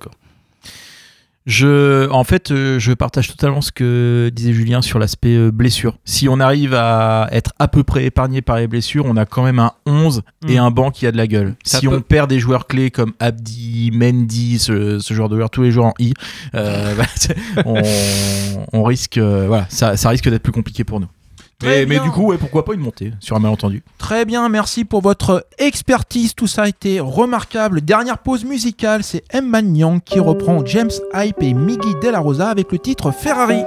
[1.46, 5.96] Je, en fait, euh, je partage totalement ce que disait Julien sur l'aspect euh, blessure.
[6.04, 9.44] Si on arrive à être à peu près épargné par les blessures, on a quand
[9.44, 10.58] même un 11 et Mm.
[10.58, 11.54] un banc qui a de la gueule.
[11.64, 15.36] Ça si peut- on perd des joueurs clés comme Abdi, Mendy, ce, ce genre de
[15.36, 16.14] joueurs, tous les joueurs en I,
[16.56, 17.80] euh, bah, on,
[18.72, 21.08] on risque, euh, voilà, ça, ça risque d'être plus compliqué pour nous.
[21.62, 25.00] Mais, du coup, ouais, pourquoi pas une montée sur un malentendu Très bien, merci pour
[25.00, 26.34] votre expertise.
[26.34, 27.80] Tout ça a été remarquable.
[27.80, 32.50] Dernière pause musicale, c'est Emma Nyang qui reprend James Hype et Miggy De La Rosa
[32.50, 33.62] avec le titre Ferrari.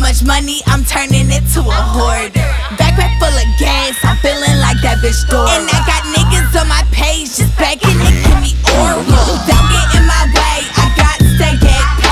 [0.00, 2.48] Much money, I'm turning it to a hoarder.
[2.78, 5.46] Backpack full of gas, I'm feeling like that bitch door.
[5.48, 9.04] And I got niggas on my page just begging to give me oral.
[9.46, 12.03] Don't get in my way, I got to get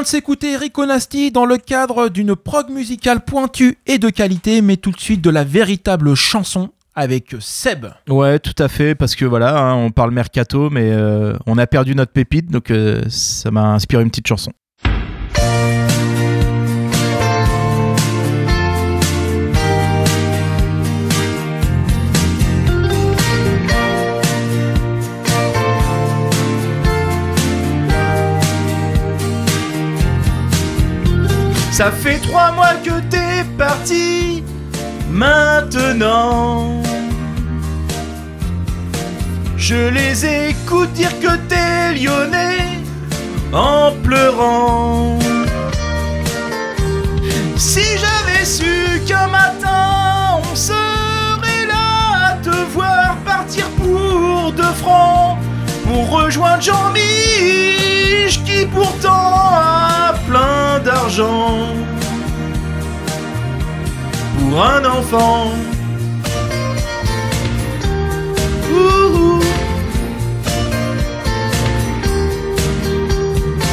[0.00, 4.62] vient de s'écouter Rico Nasty dans le cadre d'une prog musicale pointue et de qualité,
[4.62, 7.86] mais tout de suite de la véritable chanson avec Seb.
[8.08, 11.66] Ouais, tout à fait, parce que voilà, hein, on parle mercato, mais euh, on a
[11.66, 14.52] perdu notre pépite, donc euh, ça m'a inspiré une petite chanson.
[31.80, 34.44] Ça fait trois mois que t'es parti,
[35.08, 36.82] maintenant.
[39.56, 42.82] Je les écoute dire que t'es lyonnais
[43.54, 45.18] en pleurant.
[47.56, 55.38] Si j'avais su qu'un matin on serait là à te voir partir pour deux francs,
[55.90, 61.66] pour rejoindre Jean-Mich qui pourtant a plein d'argent.
[64.38, 65.50] Pour un enfant.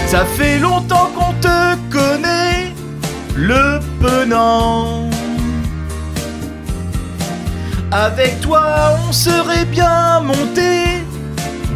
[0.07, 2.73] Ça fait longtemps qu'on te connaît,
[3.35, 5.09] le penant.
[7.91, 8.63] Avec toi,
[9.07, 10.96] on serait bien monté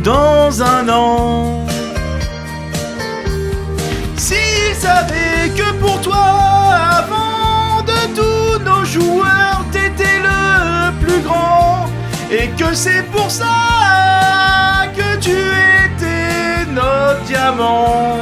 [0.04, 1.66] dans un an.
[4.18, 6.26] S'ils savaient que pour toi,
[7.02, 11.88] avant de tous nos joueurs, t'étais le plus grand.
[12.32, 18.18] Et que c'est pour ça que tu étais notre diamant.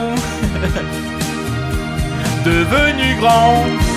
[2.45, 3.88] Devenu grand.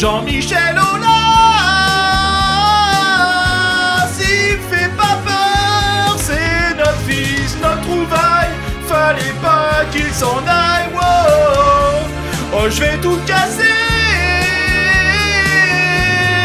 [0.00, 1.08] Jean-Michel Aulas,
[4.16, 8.54] s'il fait pas peur, c'est notre fils, notre trouvaille.
[8.88, 12.00] Fallait pas qu'il s'en aille, wow.
[12.54, 13.76] Oh, je vais tout casser.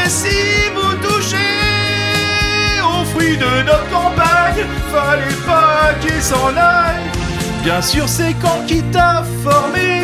[0.06, 7.10] Si vous touchez aux fruits de notre campagne, fallait pas qu'il s'en aille.
[7.64, 10.03] Bien sûr, c'est quand qui t'a formé,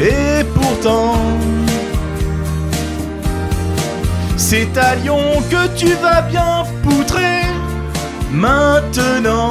[0.00, 1.20] et pourtant.
[4.58, 4.72] C'est
[5.50, 7.42] que tu vas bien poutrer
[8.32, 9.50] maintenant.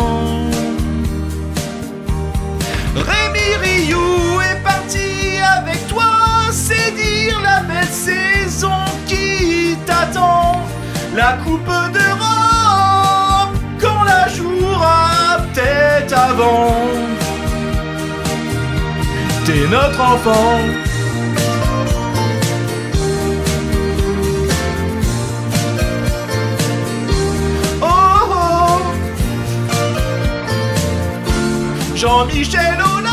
[2.96, 10.60] Rémi Rioux est parti avec toi, c'est dire la belle saison qui t'attend.
[11.16, 16.74] La Coupe d'Europe, quand la jouera peut-être avant.
[19.46, 20.85] T'es notre enfant.
[31.96, 33.12] Jean-Michel Aulas,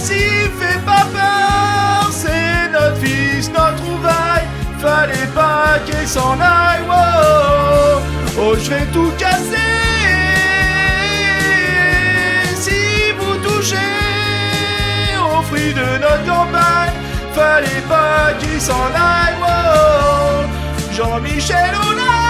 [0.00, 4.46] s'il fait pas peur, c'est notre fils, notre trouvaille.
[4.78, 8.00] Fallait pas qu'il s'en aille, wow.
[8.38, 9.56] Oh, je vais tout casser.
[12.54, 13.76] Si vous touchez
[15.18, 16.94] aux fruits de notre campagne,
[17.34, 20.46] fallait pas qu'il s'en aille, wow.
[20.94, 22.29] Jean-Michel Aulas,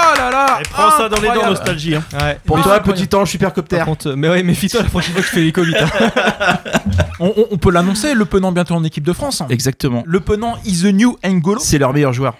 [0.00, 0.58] Oh là là.
[0.60, 1.94] Et prends ça dans les dents, nostalgie.
[1.96, 2.04] hein.
[2.20, 2.38] Ouais.
[2.44, 3.80] Pour Mais- toi, petit ange supercopter.
[3.84, 5.74] Contre, euh, mais ouais, méfie-toi la prochaine fois que tu fais les Covid.
[7.20, 9.42] On, on- on peut l'annoncer, Le Penant bientôt en équipe de France.
[9.50, 10.04] Exactement.
[10.06, 11.58] Le Penant is the new N'Golo.
[11.60, 12.34] C'est leur meilleur joueur.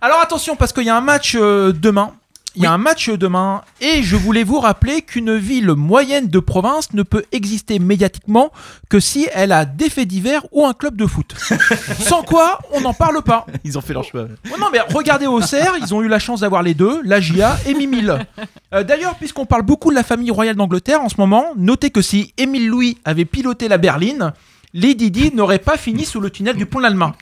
[0.00, 2.12] Alors attention, parce qu'il y a un match euh, demain.
[2.56, 6.38] Il y a un match demain et je voulais vous rappeler qu'une ville moyenne de
[6.38, 8.52] province ne peut exister médiatiquement
[8.88, 11.34] que si elle a des faits divers ou un club de foot.
[11.98, 13.44] Sans quoi, on n'en parle pas.
[13.64, 14.26] Ils ont fait leur choix.
[14.52, 17.58] Oh non, mais regardez Auxerre, ils ont eu la chance d'avoir les deux, la GIA
[17.66, 18.24] et Mimile.
[18.72, 22.02] Euh, D'ailleurs, puisqu'on parle beaucoup de la famille royale d'Angleterre en ce moment, notez que
[22.02, 24.32] si Émile Louis avait piloté la berline,
[24.76, 27.12] les Didi n'auraient pas fini sous le tunnel du pont de l'Allemagne.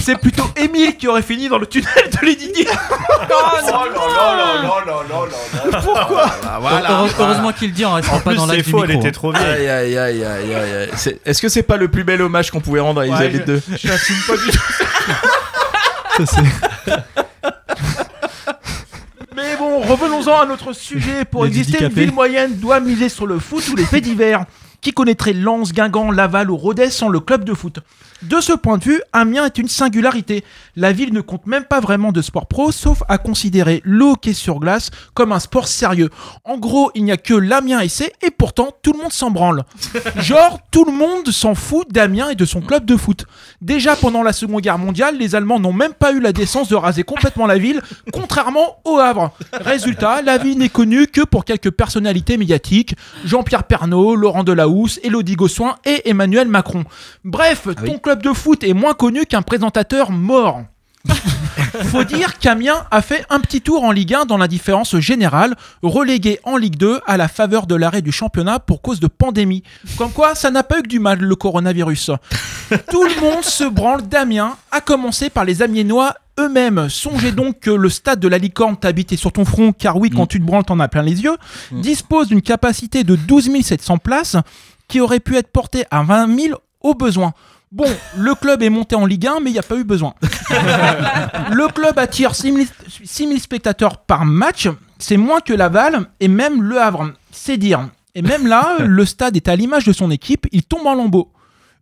[0.00, 2.64] C'est plutôt Émile qui aurait fini dans le tunnel de les Didi.
[5.82, 6.26] Pourquoi
[6.84, 8.46] Heure- Heureusement qu'il dit en restant pas dans
[9.36, 9.40] hein.
[9.40, 10.90] Aïe, aïe, aïe, aïe, aïe.
[10.94, 13.60] C'est- Est-ce que c'est pas le plus bel hommage qu'on pouvait rendre à Elisabeth II
[13.82, 14.62] Je n'assume pas du tout.
[19.34, 21.24] Mais bon, revenons-en à notre sujet.
[21.24, 24.44] Pour Les exister, une ville moyenne doit miser sur le foot ou les faits divers.
[24.86, 27.80] Qui connaîtrait Lens, Guingamp, Laval ou Rodez sans le club de foot?
[28.28, 30.42] De ce point de vue, Amiens est une singularité.
[30.74, 34.32] La ville ne compte même pas vraiment de sport pro, sauf à considérer le hockey
[34.32, 36.10] sur glace comme un sport sérieux.
[36.44, 39.64] En gros, il n'y a que l'Amiens essai et pourtant tout le monde s'en branle.
[40.16, 43.26] Genre, tout le monde s'en fout d'Amiens et de son club de foot.
[43.60, 46.74] Déjà pendant la Seconde Guerre mondiale, les Allemands n'ont même pas eu la décence de
[46.74, 47.80] raser complètement la ville,
[48.12, 49.30] contrairement au Havre.
[49.52, 55.36] Résultat, la ville n'est connue que pour quelques personnalités médiatiques, Jean-Pierre Pernaud, Laurent Delahousse, Élodie
[55.36, 56.84] Gossuin et Emmanuel Macron.
[57.24, 60.62] Bref, ton club de foot est moins connu qu'un présentateur mort.
[61.90, 66.40] Faut dire qu'Amiens a fait un petit tour en Ligue 1 dans l'indifférence générale, relégué
[66.44, 69.62] en Ligue 2 à la faveur de l'arrêt du championnat pour cause de pandémie.
[69.96, 72.10] Comme quoi, ça n'a pas eu que du mal, le coronavirus.
[72.90, 76.88] Tout le monde se branle d'Amiens, à commencer par les Amiénois eux-mêmes.
[76.88, 80.10] Songez donc que le stade de la Licorne t'a habité sur ton front, car oui,
[80.10, 81.36] quand tu te branles, t'en as plein les yeux,
[81.72, 84.36] dispose d'une capacité de 12 700 places
[84.88, 87.32] qui aurait pu être portée à 20 000 au besoin.
[87.72, 90.14] Bon, le club est monté en Ligue 1, mais il n'y a pas eu besoin.
[90.50, 92.66] le club attire 6
[93.04, 97.88] 000, spectateurs par match, c'est moins que Laval et même Le Havre, c'est dire.
[98.14, 101.32] Et même là, le stade est à l'image de son équipe, il tombe en lambeaux.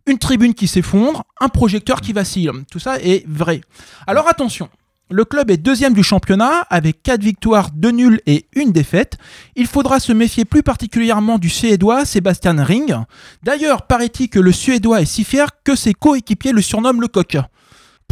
[0.07, 2.51] Une tribune qui s'effondre, un projecteur qui vacille.
[2.71, 3.61] Tout ça est vrai.
[4.07, 4.69] Alors attention,
[5.11, 9.17] le club est deuxième du championnat avec 4 victoires, 2 nuls et une défaite.
[9.55, 12.95] Il faudra se méfier plus particulièrement du Suédois Sébastien Ring.
[13.43, 17.37] D'ailleurs, paraît-il que le Suédois est si fier que ses coéquipiers le surnomment le coq.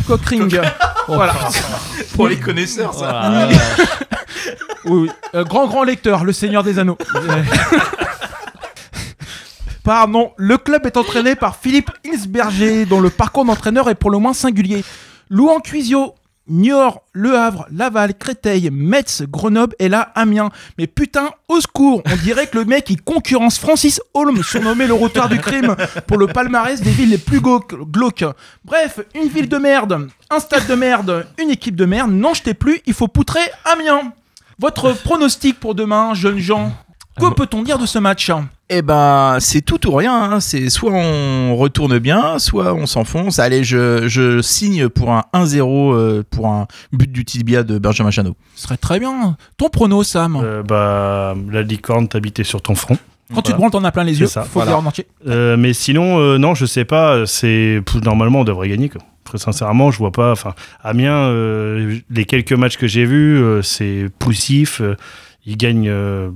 [0.05, 0.61] Coq Ring.
[1.07, 1.33] voilà.
[2.15, 3.21] Pour les connaisseurs, ça.
[3.23, 3.49] Ah,
[4.85, 5.09] oui, oui.
[5.33, 6.99] Euh, grand, grand lecteur, le Seigneur des Anneaux.
[9.83, 14.19] Pardon, le club est entraîné par Philippe Hilsberger, dont le parcours d'entraîneur est pour le
[14.19, 14.85] moins singulier.
[15.29, 16.15] Louan Cuisio,
[16.47, 20.49] Niort, Le Havre, Laval, Créteil, Metz, Grenoble et là Amiens.
[20.77, 24.93] Mais putain, au secours, on dirait que le mec il concurrence Francis Holm, surnommé le
[24.93, 25.75] roteur du crime,
[26.07, 27.73] pour le palmarès des villes les plus glauques.
[27.91, 28.25] glauques.
[28.65, 32.53] Bref, une ville de merde, un stade de merde, une équipe de merde, n'en jetez
[32.53, 34.11] plus, il faut poutrer Amiens.
[34.59, 36.71] Votre pronostic pour demain, jeunes gens
[37.19, 38.31] Que peut-on dire de ce match?
[38.75, 40.13] Eh ben, c'est tout ou rien.
[40.15, 40.39] hein.
[40.39, 43.37] C'est soit on retourne bien, soit on s'enfonce.
[43.37, 48.09] Allez, je, je signe pour un 1-0 euh, pour un but du tibia de Benjamin
[48.09, 48.35] Chanot.
[48.55, 49.37] Ce serait très bien.
[49.57, 52.97] Ton prono, Sam Euh, bah, la licorne t'habitait sur ton front.
[53.33, 54.27] Quand tu te branles, t'en as plein les yeux.
[54.27, 54.77] ça, Faut voilà.
[54.77, 55.07] en entier.
[55.27, 57.25] Euh, mais sinon, euh, non, je sais pas.
[57.25, 58.89] C'est normalement on devrait gagner.
[58.89, 59.01] Quoi.
[59.23, 60.31] Très sincèrement, je vois pas.
[60.31, 60.53] Enfin,
[60.83, 64.81] Amiens, euh, les quelques matchs que j'ai vus, euh, c'est poussif.
[65.45, 66.29] Euh, ils gagnent euh,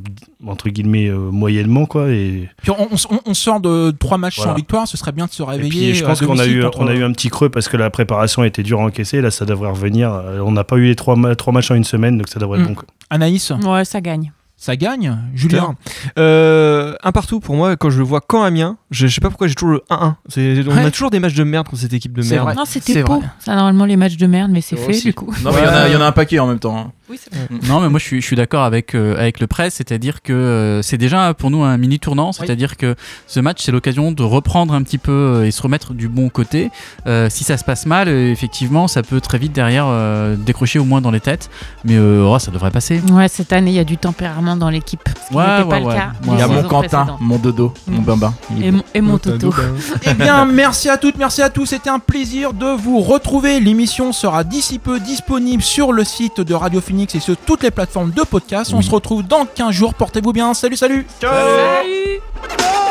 [0.46, 2.10] entre guillemets euh, moyennement, quoi.
[2.10, 4.52] Et, Puis on, on- on sort de trois matchs Voilà.
[4.52, 5.90] sans victoire, ce serait bien de se et réveiller.
[5.92, 7.68] puis je pense à qu'on a eu, contre- on a eu un petit creux parce
[7.70, 9.22] que la préparation était dure à encaisser.
[9.22, 10.12] Là, ça devrait revenir.
[10.14, 12.60] Euh, On n'a pas eu les trois, trois matchs en une semaine, donc ça devrait
[12.60, 12.70] être Mm.
[12.70, 12.76] bon.
[12.76, 12.86] quoi.
[13.10, 14.32] Anaïs Ouais, ça gagne.
[14.60, 15.76] Ça gagne Julien
[16.18, 19.30] Euh, un partout pour moi, quand je le vois quand Amiens, je, je sais pas
[19.30, 20.16] pourquoi j'ai toujours le 1-1.
[20.30, 20.84] C'est- On Ouais.
[20.86, 22.46] a toujours des matchs de merde contre cette équipe de C'est merde.
[22.48, 22.56] vrai.
[22.56, 23.22] Non, C'est c'était Pau.
[23.40, 25.04] Ça, normalement, les matchs de merde, mais c'est fait, Aussi.
[25.10, 25.32] du coup.
[25.44, 26.76] Non, mais il y en a- il y, en a un paquet en même temps.
[26.76, 26.92] hein.
[27.10, 27.48] Oui, c'est vrai.
[27.70, 30.34] Non, mais moi je suis, je suis d'accord avec, euh, avec le presse, c'est-à-dire que
[30.34, 32.96] euh, c'est déjà pour nous un mini tournant, c'est-à-dire que
[33.28, 36.28] ce match c'est l'occasion de reprendre un petit peu euh, et se remettre du bon
[36.28, 36.70] côté.
[37.08, 40.80] Euh, si ça se passe mal, euh, effectivement, ça peut très vite derrière euh, décrocher
[40.80, 41.50] au moins dans les têtes,
[41.86, 43.00] mais euh, oh, ça devrait passer.
[43.12, 45.08] Ouais, cette année, il y a du tempérament dans l'équipe.
[45.08, 45.94] Ce qui Ouais, n'était ouais, pas ouais.
[45.94, 46.12] le cas.
[46.26, 48.34] Il y a mon Quentin, mon dodo, mon bambin.
[48.56, 49.54] Il est Et mon, et mon Toto.
[50.04, 51.68] Eh bien, merci à toutes, merci à tous.
[51.68, 53.60] C'était un plaisir de vous retrouver.
[53.62, 58.12] L'émission sera d'ici peu disponible sur le site de Radio et sur toutes les plateformes
[58.12, 58.74] de podcast.
[58.74, 59.94] On se retrouve dans 15 jours.
[59.94, 60.54] Portez-vous bien.
[60.54, 61.06] Salut, salut.
[61.22, 61.32] Ciao.
[61.32, 62.87] Salut.